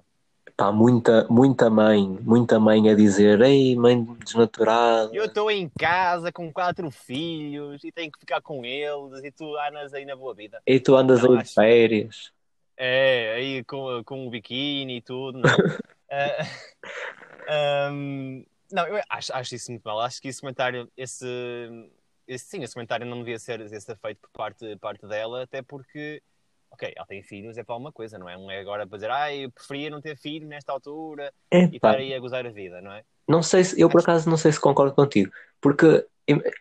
Pá, 0.57 0.71
muita, 0.71 1.25
muita 1.29 1.69
mãe, 1.69 2.07
muita 2.21 2.59
mãe 2.59 2.89
a 2.89 2.95
dizer, 2.95 3.41
ei, 3.41 3.75
mãe 3.75 4.03
desnaturada. 4.23 5.09
Eu 5.13 5.25
estou 5.25 5.49
em 5.49 5.69
casa 5.79 6.31
com 6.31 6.51
quatro 6.51 6.91
filhos 6.91 7.83
e 7.83 7.91
tenho 7.91 8.11
que 8.11 8.19
ficar 8.19 8.41
com 8.41 8.63
eles 8.63 9.23
e 9.23 9.31
tu 9.31 9.57
andas 9.57 9.93
aí 9.93 10.05
na 10.05 10.15
boa 10.15 10.35
vida. 10.35 10.61
E 10.67 10.79
tu 10.79 10.95
andas 10.95 11.23
Não, 11.23 11.35
aí 11.37 11.43
de 11.43 11.53
férias. 11.53 12.31
É, 12.77 13.33
aí 13.35 13.63
com, 13.63 14.03
com 14.03 14.27
o 14.27 14.29
biquíni 14.29 14.97
e 14.97 15.01
tudo. 15.01 15.39
Não, 15.39 15.49
Ah, 16.13 16.45
ahm, 17.89 18.45
não 18.73 18.87
eu 18.87 19.01
acho, 19.09 19.33
acho 19.33 19.55
isso 19.55 19.71
muito 19.71 19.83
mal. 19.83 19.99
Acho 20.01 20.21
que 20.21 20.27
esse 20.27 20.41
comentário, 20.41 20.91
esse, 20.97 21.25
esse, 22.27 22.45
sim, 22.45 22.63
esse 22.63 22.73
comentário 22.73 23.05
não 23.05 23.19
devia 23.19 23.39
ser, 23.39 23.59
devia 23.59 23.79
ser 23.79 23.97
feito 23.97 24.19
por 24.21 24.29
parte, 24.31 24.75
parte 24.77 25.05
dela, 25.07 25.43
até 25.43 25.61
porque, 25.61 26.21
ok, 26.71 26.93
ela 26.95 27.05
tem 27.07 27.23
filhos, 27.23 27.57
é 27.57 27.63
para 27.63 27.75
alguma 27.75 27.91
coisa, 27.91 28.17
não 28.17 28.29
é? 28.29 28.37
Não 28.37 28.49
é 28.51 28.59
agora 28.59 28.87
para 28.87 28.97
dizer, 28.97 29.11
ah, 29.11 29.33
eu 29.33 29.51
preferia 29.51 29.89
não 29.89 30.01
ter 30.01 30.17
filho 30.17 30.47
nesta 30.47 30.71
altura 30.71 31.33
e 31.71 31.77
Epá, 31.77 31.77
estar 31.77 31.97
aí 31.97 32.13
a 32.13 32.19
gozar 32.19 32.45
a 32.45 32.51
vida, 32.51 32.81
não 32.81 32.91
é? 32.93 33.03
não 33.27 33.41
sei 33.43 33.63
se, 33.63 33.79
eu 33.79 33.89
por 33.89 33.99
Acho- 33.99 34.01
acaso 34.01 34.29
não 34.29 34.37
sei 34.37 34.51
se 34.51 34.59
concordo 34.59 34.93
contigo, 34.95 35.31
porque 35.61 36.05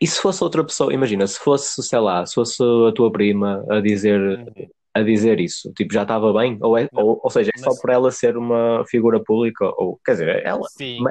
e 0.01 0.07
se 0.07 0.21
fosse 0.21 0.43
outra 0.43 0.65
pessoa, 0.65 0.93
imagina, 0.93 1.25
se 1.27 1.39
fosse, 1.39 1.81
sei 1.85 1.99
lá, 2.01 2.27
se 2.27 2.35
fosse 2.35 2.61
a 2.89 2.93
tua 2.93 3.13
prima 3.13 3.65
a 3.71 3.81
dizer, 3.81 4.41
Uhum. 4.47 4.71
A 4.95 5.03
dizer 5.03 5.41
isso, 5.41 5.73
tipo, 5.73 5.93
já 5.93 6.03
estava 6.03 6.33
bem, 6.33 6.59
ou, 6.61 6.77
é, 6.77 6.89
Não, 6.93 7.03
ou, 7.03 7.21
ou 7.23 7.31
seja, 7.31 7.51
é 7.55 7.59
só 7.59 7.71
mas- 7.71 7.81
por 7.81 7.91
ela 7.91 8.11
ser 8.11 8.37
uma 8.37 8.85
figura 8.87 9.23
pública, 9.23 9.65
ou 9.77 9.99
quer 10.05 10.13
dizer, 10.13 10.45
ela, 10.45 10.67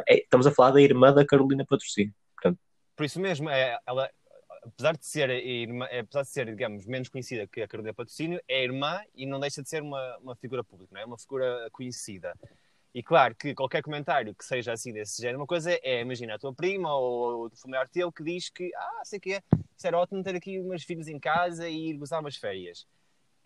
é- 0.08 0.18
estamos 0.20 0.46
a 0.46 0.52
falar 0.52 0.72
da 0.72 0.82
irmã 0.82 1.12
da 1.14 1.26
Carolina 1.26 1.66
Patrocínio. 1.68 2.14
por 2.96 3.06
isso 3.06 3.20
mesmo, 3.20 3.50
é, 3.50 3.80
ela, 3.88 4.08
apesar 4.64 4.96
de 4.96 5.04
ser, 5.06 5.30
irmã, 5.32 5.88
é, 5.90 6.00
apesar 6.00 6.22
de 6.22 6.30
ser, 6.30 6.46
digamos, 6.46 6.86
menos 6.86 7.10
conhecida 7.10 7.48
que 7.48 7.62
a 7.62 7.68
Carolina 7.68 7.94
Patrocínio, 7.94 8.40
é 8.48 8.64
irmã 8.64 9.02
e 9.16 9.26
não 9.26 9.40
deixa 9.40 9.64
de 9.64 9.70
ser 9.70 9.82
uma, 9.82 10.18
uma 10.20 10.36
figura 10.36 10.64
pública, 10.64 10.94
não 10.94 11.02
é? 11.02 11.06
Uma 11.06 11.18
figura 11.18 11.68
conhecida. 11.72 12.34
E 12.94 13.02
claro 13.02 13.34
que 13.34 13.56
qualquer 13.56 13.82
comentário 13.82 14.36
que 14.36 14.44
seja 14.46 14.74
assim 14.74 14.94
desse 14.94 15.20
género, 15.20 15.40
uma 15.40 15.48
coisa 15.48 15.72
é, 15.82 16.02
imagina, 16.02 16.36
a 16.36 16.38
tua 16.40 16.54
prima 16.54 16.94
ou 16.94 17.48
o 17.48 17.50
familiar 17.56 17.88
teu 17.90 18.12
que 18.12 18.22
diz 18.22 18.50
que, 18.50 18.70
ah, 18.76 19.02
sei 19.06 19.20
que 19.20 19.34
é, 19.34 19.42
isso 19.76 19.88
era 19.88 19.98
ótimo 19.98 20.22
ter 20.22 20.36
aqui 20.36 20.60
umas 20.60 20.84
filhos 20.84 21.08
em 21.08 21.18
casa 21.18 21.68
e 21.68 21.90
ir 21.92 21.98
gozar 21.98 22.20
umas 22.20 22.36
férias. 22.36 22.86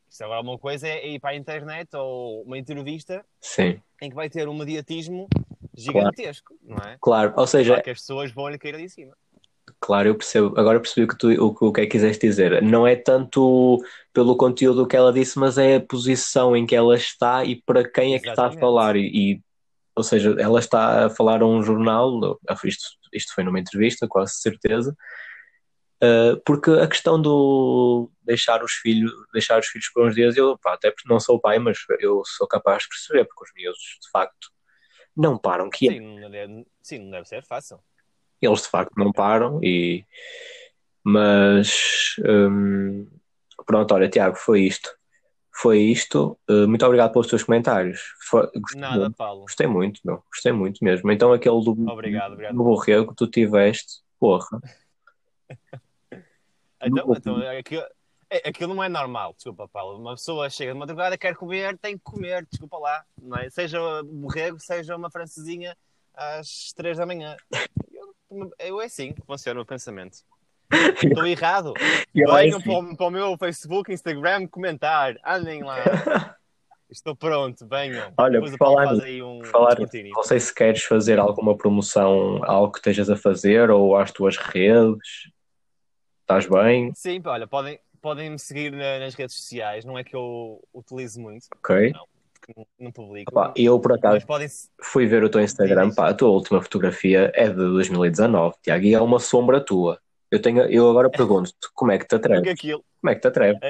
Isso 0.09 0.23
agora 0.23 0.41
uma 0.41 0.57
coisa 0.57 0.87
é 0.87 1.07
ir 1.07 1.19
para 1.19 1.31
a 1.31 1.35
internet 1.35 1.89
ou 1.95 2.43
uma 2.43 2.57
entrevista 2.57 3.25
Sim, 3.41 3.79
em 4.01 4.09
que 4.09 4.15
vai 4.15 4.29
ter 4.29 4.47
um 4.47 4.53
mediatismo 4.57 5.27
gigantesco, 5.75 6.53
não 6.61 6.77
é? 6.77 6.97
claro, 7.01 7.33
ou 7.35 7.47
seja, 7.47 7.71
Claro 7.71 7.83
que 7.83 7.89
as 7.89 7.99
pessoas 7.99 8.31
vão 8.31 8.49
lhe 8.49 8.57
cair 8.57 8.79
em 8.79 8.87
cima. 8.87 9.15
Claro, 9.79 10.09
eu 10.09 10.15
percebo. 10.15 10.59
Agora 10.59 10.79
percebi 10.79 11.05
o 11.05 11.07
que, 11.07 11.17
tu, 11.17 11.27
o, 11.29 11.67
o 11.67 11.73
que 11.73 11.81
é 11.81 11.85
que 11.85 11.91
quiseste 11.91 12.25
dizer. 12.25 12.61
Não 12.61 12.87
é 12.87 12.95
tanto 12.95 13.77
pelo 14.13 14.37
conteúdo 14.37 14.87
que 14.87 14.95
ela 14.95 15.11
disse, 15.11 15.37
mas 15.37 15.57
é 15.57 15.75
a 15.75 15.81
posição 15.81 16.55
em 16.55 16.65
que 16.65 16.75
ela 16.75 16.95
está 16.95 17.43
e 17.43 17.61
para 17.61 17.87
quem 17.87 18.13
é 18.15 18.19
que 18.19 18.27
está 18.29 18.43
a 18.43 18.45
Exatamente. 18.47 18.59
falar. 18.59 18.95
E, 18.95 19.01
e- 19.33 19.41
ou 19.95 20.03
seja, 20.03 20.35
ela 20.39 20.59
está 20.59 21.05
a 21.05 21.09
falar 21.09 21.41
a 21.41 21.45
um 21.47 21.63
jornal, 21.63 22.37
isto, 22.65 22.83
isto 23.13 23.33
foi 23.33 23.43
numa 23.43 23.59
entrevista, 23.59 24.07
quase 24.07 24.33
certeza, 24.35 24.95
Uh, 26.05 26.41
porque 26.45 26.71
a 26.71 26.87
questão 26.87 27.21
do 27.21 28.11
deixar 28.21 28.63
os 28.63 28.73
filhos, 28.73 29.11
deixar 29.31 29.59
os 29.59 29.67
filhos 29.67 29.89
por 29.93 30.05
uns 30.07 30.13
dias, 30.13 30.35
eu 30.35 30.57
pá, 30.57 30.73
até 30.73 30.91
porque 30.91 31.07
não 31.07 31.19
sou 31.19 31.39
pai, 31.39 31.57
mas 31.57 31.79
eu 31.99 32.21
sou 32.25 32.47
capaz 32.47 32.83
de 32.83 32.89
perceber, 32.89 33.25
porque 33.25 33.43
os 33.43 33.51
miúdos 33.55 33.97
de 34.01 34.09
facto 34.11 34.49
não 35.15 35.37
param 35.37 35.69
quietos. 35.69 35.97
Sim, 35.97 36.19
não 36.19 36.29
deve, 36.29 36.65
sim, 36.81 36.99
não 36.99 37.11
deve 37.11 37.27
ser 37.27 37.43
fácil. 37.43 37.79
Eles 38.41 38.63
de 38.63 38.67
facto 38.67 38.93
não 38.97 39.11
param 39.11 39.59
e 39.63 40.03
mas 41.03 42.15
hum, 42.27 43.07
pronto, 43.65 43.93
olha, 43.93 44.09
Tiago, 44.09 44.35
foi 44.35 44.61
isto. 44.61 44.89
Foi 45.53 45.79
isto. 45.79 46.37
Uh, 46.49 46.67
muito 46.67 46.85
obrigado 46.85 47.13
pelos 47.13 47.27
teus 47.27 47.43
comentários. 47.43 48.01
Foi- 48.27 48.49
gostei, 48.55 48.81
Nada, 48.81 48.99
muito, 49.01 49.15
Paulo. 49.15 49.41
gostei 49.41 49.67
muito, 49.67 50.01
meu. 50.03 50.23
Gostei 50.29 50.51
muito 50.51 50.83
mesmo. 50.83 51.09
Então 51.11 51.31
aquele 51.31 51.63
do, 51.63 51.89
Obrigado, 51.89 52.33
obrigado. 52.33 52.55
do 52.55 52.63
borrego 52.63 53.09
que 53.09 53.15
tu 53.15 53.27
tiveste, 53.27 54.01
porra. 54.19 54.59
Então, 56.83 57.13
então 57.15 57.37
aquilo, 57.57 57.83
é- 58.29 58.49
aquilo 58.49 58.73
não 58.75 58.83
é 58.83 58.89
normal, 58.89 59.33
desculpa, 59.33 59.67
Paulo. 59.67 59.99
Uma 59.99 60.11
pessoa 60.15 60.49
chega 60.49 60.73
de 60.73 60.79
madrugada, 60.79 61.17
quer 61.17 61.35
comer, 61.35 61.77
tem 61.77 61.97
que 61.97 62.03
comer, 62.03 62.45
desculpa 62.49 62.77
lá. 62.77 63.03
Não 63.21 63.37
é? 63.37 63.49
Seja 63.49 63.79
um 63.81 64.03
borrego, 64.03 64.59
seja 64.59 64.95
uma 64.95 65.09
francesinha 65.09 65.75
às 66.13 66.71
três 66.75 66.97
da 66.97 67.05
manhã. 67.05 67.35
Eu, 68.29 68.51
eu 68.59 68.81
é 68.81 68.85
assim 68.85 69.13
que 69.13 69.21
funciona 69.25 69.61
o 69.61 69.65
pensamento. 69.65 70.17
Estou 71.03 71.25
errado. 71.27 71.73
Ela 72.15 72.41
é 72.41 72.43
Venham 72.45 72.57
assim. 72.57 72.65
para, 72.69 72.79
o- 72.79 72.97
para 72.97 73.05
o 73.07 73.11
meu 73.11 73.37
Facebook, 73.37 73.93
Instagram, 73.93 74.47
comentar. 74.47 75.15
Andem 75.25 75.63
lá. 75.63 75.77
Estou 76.89 77.15
pronto, 77.15 77.67
venham. 77.67 78.13
Olha, 78.17 78.33
Depois 78.33 78.51
por 78.51 78.57
falar 78.59 78.93
um 78.93 79.39
por 79.39 79.45
falar 79.47 79.69
descontínuo. 79.75 80.11
Não 80.15 80.23
sei 80.23 80.39
se 80.39 80.53
queres 80.53 80.83
fazer 80.83 81.17
alguma 81.19 81.57
promoção 81.57 82.39
algo 82.43 82.71
que 82.71 82.77
estejas 82.77 83.09
a 83.09 83.15
fazer 83.17 83.71
ou 83.71 83.97
às 83.97 84.11
tuas 84.11 84.37
redes. 84.37 85.31
Estás 86.25 86.47
bem? 86.47 86.91
Sim, 86.95 87.21
olha, 87.25 87.45
podem, 87.45 87.79
podem 88.01 88.31
me 88.31 88.39
seguir 88.39 88.71
na- 88.71 88.97
nas 88.99 89.13
redes 89.13 89.35
sociais. 89.35 89.85
Não 89.85 89.95
é 89.97 90.03
que 90.03 90.15
eu 90.15 90.59
utilizo 90.73 91.21
muito, 91.21 91.45
Ok. 91.55 91.93
porque 92.33 92.53
não, 92.57 92.67
não 92.79 92.91
publico. 92.91 93.31
Pá, 93.31 93.53
eu 93.55 93.79
por 93.79 93.93
acaso 93.93 94.25
podem. 94.25 94.47
fui 94.81 95.05
ver 95.05 95.23
o 95.23 95.29
teu 95.29 95.39
Instagram, 95.41 95.91
pá, 95.93 96.09
a 96.09 96.13
tua 96.15 96.29
última 96.29 96.61
fotografia 96.63 97.31
é 97.35 97.47
de 97.47 97.55
2019, 97.55 98.55
Tiago, 98.63 98.83
e 98.85 98.93
é 98.95 98.99
uma 99.01 99.19
sombra 99.19 99.63
tua. 99.63 99.99
Eu, 100.31 100.41
tenho, 100.41 100.63
eu 100.63 100.89
agora 100.89 101.09
pergunto-te, 101.11 101.69
como 101.75 101.91
é 101.91 101.99
que 101.99 102.07
te 102.07 102.15
atreves? 102.17 102.49
aquilo, 102.51 102.83
Como 102.99 103.11
é 103.11 103.15
que 103.15 103.21
te 103.21 103.27
atreves? 103.27 103.61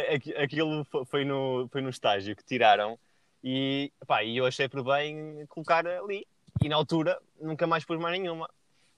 aquilo 0.41 0.85
fo- 0.85 1.03
foi 1.05 1.25
no, 1.25 1.67
foi 1.69 1.81
no 1.81 1.89
estágio 1.89 2.35
que 2.37 2.43
tiraram 2.45 2.97
e, 3.43 3.91
pá, 4.07 4.23
e 4.23 4.37
eu 4.37 4.45
achei 4.45 4.69
por 4.69 4.81
bem 4.81 5.45
colocar 5.49 5.85
ali. 5.85 6.25
E 6.63 6.69
na 6.69 6.77
altura 6.77 7.19
nunca 7.41 7.67
mais 7.67 7.83
pus 7.83 7.99
mais 7.99 8.17
nenhuma. 8.17 8.49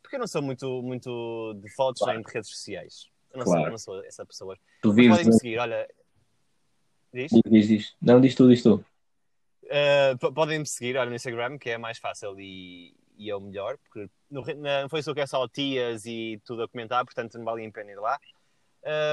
Porque 0.03 0.15
eu 0.15 0.19
não 0.19 0.27
sou 0.27 0.43
muito, 0.43 0.81
muito 0.83 1.55
de 1.55 1.69
fotos 1.73 2.03
Claro. 2.03 2.19
nem 2.19 2.25
de 2.25 2.31
redes 2.31 2.51
sociais. 2.51 3.09
Eu 3.31 3.37
não, 3.39 3.45
Claro. 3.45 3.59
sou, 3.59 3.65
eu 3.65 3.71
não 3.71 3.77
sou 3.77 4.05
essa 4.05 4.25
pessoa. 4.25 4.57
Tu 4.81 4.91
vives. 4.93 5.17
podem 5.17 5.25
me 5.31 5.33
seguir, 5.39 5.57
olha. 5.59 5.87
Diz? 7.13 7.31
Diz, 7.49 7.67
diz. 7.67 7.95
Não, 8.01 8.19
diz 8.21 8.35
tu, 8.35 8.47
diz 8.49 8.61
tu. 8.63 8.83
Uh, 9.63 10.17
p- 10.19 10.31
podem 10.31 10.59
me 10.59 10.65
seguir 10.65 10.97
olha, 10.97 11.09
no 11.09 11.15
Instagram, 11.15 11.57
que 11.57 11.69
é 11.69 11.77
mais 11.77 11.97
fácil 11.97 12.39
e, 12.39 12.95
e 13.17 13.29
é 13.29 13.35
o 13.35 13.41
melhor, 13.41 13.77
porque 13.77 14.09
no, 14.29 14.41
na- 14.55 14.83
no 14.83 14.89
Facebook 14.89 15.19
é 15.19 15.25
só 15.27 15.47
tias 15.47 16.05
e 16.05 16.39
tudo 16.45 16.63
a 16.63 16.67
comentar, 16.69 17.03
portanto 17.03 17.37
não 17.37 17.43
vale 17.45 17.65
a 17.65 17.71
pena 17.71 17.91
ir 17.91 17.99
lá. 17.99 18.17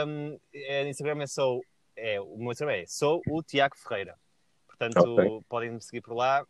Um, 0.06 0.38
é, 0.52 0.88
Instagram 0.88 1.22
é 1.22 1.26
sou. 1.26 1.60
É, 1.96 2.20
o 2.20 2.36
meu 2.36 2.52
Instagram 2.52 2.74
é 2.74 2.86
sou 2.86 3.20
o 3.28 3.42
Tiago 3.42 3.76
Ferreira. 3.76 4.16
Portanto, 4.66 4.96
Ok. 4.98 5.40
podem 5.48 5.70
me 5.72 5.80
seguir 5.80 6.00
por 6.00 6.14
lá. 6.14 6.44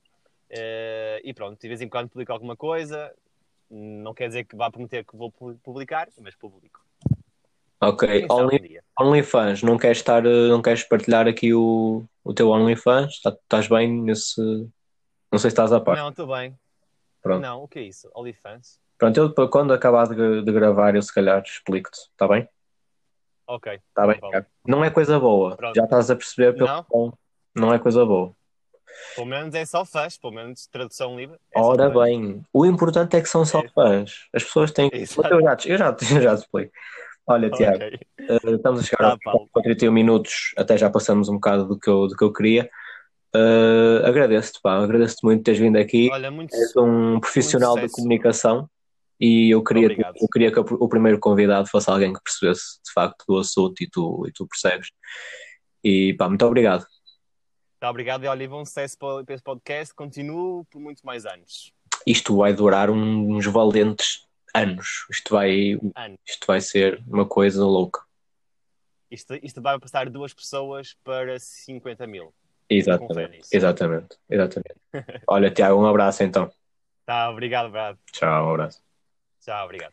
Eh, 0.51 1.21
e 1.25 1.35
pronto, 1.35 1.59
de 1.61 1.69
vez 1.69 1.81
em 1.81 1.89
quando 1.89 2.09
publico 2.09 2.33
alguma 2.33 2.57
coisa. 2.57 3.15
Não 3.71 4.13
quer 4.15 4.29
dizer 4.29 4.45
que 4.45 4.55
vá 4.57 4.71
prometer 4.71 5.05
que 5.05 5.17
vou 5.17 5.31
pu- 5.33 5.59
publicar, 5.63 6.09
mas 6.21 6.35
publico. 6.37 6.84
Ok, 7.89 8.27
Only. 8.31 8.81
OnlyFans, 8.99 9.63
não 9.63 9.77
queres 9.77 9.99
estar, 9.99 10.23
não 10.23 10.63
queres 10.63 10.85
partilhar 10.85 11.27
aqui 11.27 11.53
o, 11.53 12.05
o 12.23 12.33
teu 12.33 12.51
OnlyFans? 12.51 13.21
Tá- 13.21 13.31
Estás 13.43 13.67
bem 13.69 13.91
nesse. 13.91 14.41
Não 15.33 15.39
sei 15.39 15.51
se 15.51 15.55
estás 15.55 15.73
a 15.73 15.81
par. 15.81 15.97
Não, 15.97 16.11
estou 16.11 16.27
bem. 16.29 16.57
Pronto. 17.23 17.43
Não, 17.43 17.63
o 17.65 17.69
que 17.69 17.79
é 17.81 17.83
isso? 17.83 18.09
OnlyFans? 18.15 18.79
Pronto, 18.97 19.17
eu 19.37 19.49
quando 19.49 19.73
acabar 19.73 20.07
de, 20.07 20.43
de 20.43 20.53
gravar, 20.53 20.95
eu 20.95 21.03
se 21.03 21.13
calhar 21.13 21.43
explico-te, 21.43 21.99
está 22.13 22.29
bem? 22.29 22.49
Ok. 23.47 23.73
Está 23.89 24.07
bem. 24.07 24.19
Tiago. 24.21 24.47
Não 24.67 24.85
é 24.85 24.91
coisa 24.91 25.19
boa. 25.19 25.57
Pronto. 25.57 25.75
Já 25.77 25.85
estás 25.85 26.11
a 26.11 26.17
perceber 26.17 26.55
pelo 26.55 26.69
Não? 26.69 26.85
tom. 26.85 27.13
Não 27.55 27.75
é 27.75 27.79
coisa 27.79 28.05
boa. 28.07 28.33
Pelo 29.17 29.27
menos 29.27 29.55
é 29.55 29.65
só 29.67 29.85
fãs, 29.85 30.17
pelo 30.17 30.33
menos 30.33 30.67
tradução 30.69 31.17
livre. 31.17 31.37
é 31.53 31.61
Ora 31.61 31.91
bem, 31.91 32.43
o 32.53 32.65
importante 32.65 33.17
é 33.17 33.21
que 33.21 33.29
são 33.29 33.45
só 33.45 33.61
É. 33.61 33.69
fãs. 33.69 34.29
As 34.33 34.45
pessoas 34.45 34.71
têm 34.71 34.89
que. 34.89 34.97
Eu 35.31 35.43
já, 35.43 35.57
eu 35.67 35.79
já, 35.79 35.97
eu 36.15 36.23
já 36.23 36.37
te 36.37 36.41
explico. 36.43 36.73
Olha, 37.27 37.51
Tiago, 37.51 37.83
eh, 37.83 38.39
estamos 38.45 38.81
a 38.81 38.83
chegar 38.83 39.19
Paulo. 39.25 39.49
com 39.51 39.63
31 39.63 39.93
minutos, 39.93 40.53
até 40.57 40.77
já 40.77 40.91
passamos 40.91 41.29
um 41.29 41.35
bocado 41.35 41.67
do 41.67 41.79
que 41.79 41.89
eu, 41.89 42.07
do 42.07 42.17
que 42.17 42.23
eu 42.25 42.33
queria. 42.33 42.71
Eh, 43.35 44.03
agradeço-te, 44.05 44.61
pá, 44.63 44.77
agradeço-te 44.77 45.25
muito 45.25 45.41
por 45.41 45.45
teres 45.45 45.61
vindo 45.61 45.77
aqui. 45.77 46.11
Olha, 46.13 46.31
muito. 46.31 46.55
És 46.55 46.77
um 46.77 47.19
profissional 47.21 47.75
da 47.75 47.89
comunicação 47.89 48.69
e 49.19 49.51
eu 49.55 49.63
queria, 49.65 49.87
Obrigado. 49.87 50.17
eu 50.21 50.29
queria 50.29 50.53
que 50.53 50.61
o 50.61 50.89
primeiro 50.89 51.19
convidado 51.19 51.69
fosse 51.69 51.91
alguém 51.91 52.13
que 52.13 52.23
percebesse 52.23 52.81
de 52.85 52.93
facto 52.93 53.25
do 53.27 53.39
assunto 53.39 53.83
e 53.83 53.89
tu, 53.89 54.25
e 54.29 54.33
tu 54.33 54.47
percebes. 54.47 54.89
E 55.83 56.15
pá, 56.15 56.29
muito 56.29 56.45
obrigado. 56.45 56.87
Tá, 57.81 57.91
obrigado 57.91 58.25
e 58.25 58.29
olha, 58.29 58.49
bom 58.49 58.65
sucesso 58.65 58.97
para 58.99 59.25
para 59.25 59.35
esse 59.35 59.45
podcast. 59.45 59.95
Continuo 59.95 60.65
por 60.71 60.81
muito 60.81 61.05
mais 61.05 61.25
anos. 61.27 61.73
Isto 62.07 62.37
vai 62.37 62.53
durar 62.53 62.91
uns 62.91 63.47
valentes 63.47 64.27
anos. 64.55 65.07
Isto 65.11 65.35
vai, 65.35 65.79
Anos. 65.97 66.19
isto 66.27 66.47
vai 66.47 66.61
ser 66.61 67.03
uma 67.07 67.27
coisa 67.27 67.65
louca. 67.65 68.03
Isto, 69.11 69.35
isto 69.43 69.61
vai 69.61 69.79
passar 69.79 70.09
duas 70.09 70.33
pessoas 70.33 70.97
para 71.05 71.39
50 71.39 72.07
mil. 72.07 72.33
Exatamente, 72.69 73.47
exatamente, 73.53 74.17
exatamente. 74.31 74.81
Olha, 75.29 75.51
Tiago, 75.51 75.81
um 75.81 75.87
abraço 75.87 76.23
então. 76.23 76.51
Tá, 77.05 77.31
obrigado, 77.31 77.71
Brad. 77.71 77.97
Tchau, 78.11 78.47
um 78.47 78.51
abraço. 78.51 78.83
Tchau, 79.41 79.65
obrigado. 79.65 79.93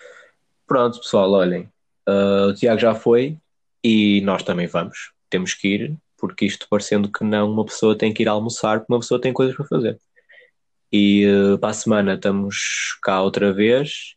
Pronto, 0.65 0.99
pessoal, 0.99 1.29
olhem. 1.31 1.69
ah, 2.07 2.47
o 2.47 2.53
Tiago 2.53 2.79
já 2.79 2.95
foi 2.95 3.37
e 3.83 4.21
nós 4.21 4.43
também 4.43 4.67
vamos. 4.67 5.11
Temos 5.29 5.53
que 5.53 5.67
ir, 5.67 5.97
porque 6.17 6.45
isto 6.45 6.67
parecendo 6.69 7.11
que 7.11 7.23
não, 7.23 7.51
uma 7.51 7.65
pessoa 7.65 7.97
tem 7.97 8.13
que 8.13 8.23
ir 8.23 8.29
almoçar, 8.29 8.79
porque 8.79 8.93
uma 8.93 8.99
pessoa 8.99 9.19
tem 9.19 9.33
coisas 9.33 9.55
para 9.55 9.65
fazer. 9.65 9.99
E 10.91 11.25
ah, 11.25 11.57
para 11.57 11.69
a 11.71 11.73
semana 11.73 12.13
estamos 12.13 12.97
cá 13.03 13.21
outra 13.21 13.51
vez. 13.51 14.15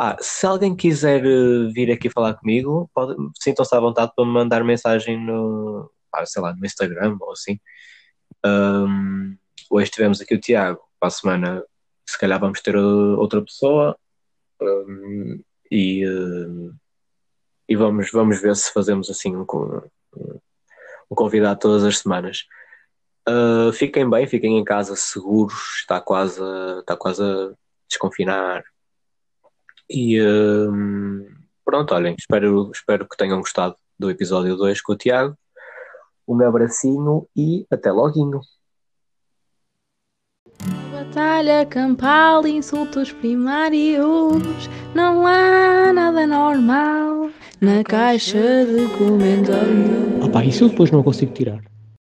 Ah, 0.00 0.16
se 0.20 0.46
alguém 0.46 0.76
quiser 0.76 1.24
ah, 1.24 1.72
vir 1.74 1.90
aqui 1.90 2.08
falar 2.08 2.34
comigo, 2.34 2.88
sintam-se 3.36 3.74
à 3.74 3.80
vontade 3.80 4.12
para 4.14 4.24
me 4.24 4.30
mandar 4.30 4.62
mensagem 4.62 5.20
no, 5.20 5.90
ah, 6.14 6.24
sei 6.24 6.40
lá, 6.40 6.54
no 6.54 6.64
Instagram 6.64 7.16
ou 7.20 7.32
assim. 7.32 7.58
Ahm, 8.44 9.36
hoje 9.68 9.90
tivemos 9.90 10.20
aqui 10.20 10.34
o 10.36 10.40
Tiago, 10.40 10.80
para 11.00 11.08
a 11.08 11.10
semana 11.10 11.64
se 12.08 12.18
calhar 12.18 12.40
vamos 12.40 12.60
ter 12.62 12.76
outra 12.76 13.42
pessoa 13.42 13.98
um, 14.62 15.42
e, 15.70 16.06
uh, 16.06 16.74
e 17.68 17.76
vamos, 17.76 18.10
vamos 18.12 18.40
ver 18.40 18.54
se 18.56 18.72
fazemos 18.72 19.10
assim 19.10 19.34
um, 19.36 19.44
um 21.10 21.14
convidado 21.14 21.60
todas 21.60 21.84
as 21.84 21.98
semanas. 21.98 22.46
Uh, 23.28 23.72
fiquem 23.72 24.08
bem, 24.08 24.26
fiquem 24.28 24.58
em 24.58 24.64
casa 24.64 24.96
seguros, 24.96 25.80
está 25.80 26.00
quase, 26.00 26.40
está 26.80 26.96
quase 26.96 27.22
a 27.22 27.52
desconfinar. 27.88 28.64
E 29.90 30.20
um, 30.22 31.26
pronto, 31.64 31.94
olhem, 31.94 32.14
espero, 32.18 32.70
espero 32.72 33.08
que 33.08 33.16
tenham 33.16 33.38
gostado 33.38 33.74
do 33.98 34.10
episódio 34.10 34.56
2 34.56 34.82
com 34.82 34.92
o 34.92 34.96
Tiago. 34.96 35.36
O 36.26 36.34
meu 36.34 36.48
abracinho 36.48 37.26
e 37.34 37.66
até 37.70 37.90
loguinho. 37.90 38.40
Batalha 40.92 41.64
campal, 41.64 42.46
insultos 42.46 43.12
primários. 43.12 44.68
Não 44.94 45.26
há 45.26 45.92
nada 45.92 46.26
normal 46.26 47.30
na 47.60 47.82
caixa 47.82 48.66
de 48.66 48.88
comentários. 48.98 50.22
Ah 50.22 50.28
pá, 50.28 50.44
isso 50.44 50.64
eu 50.64 50.68
depois 50.68 50.90
não 50.90 51.02
consigo 51.02 51.32
tirar. 51.32 51.62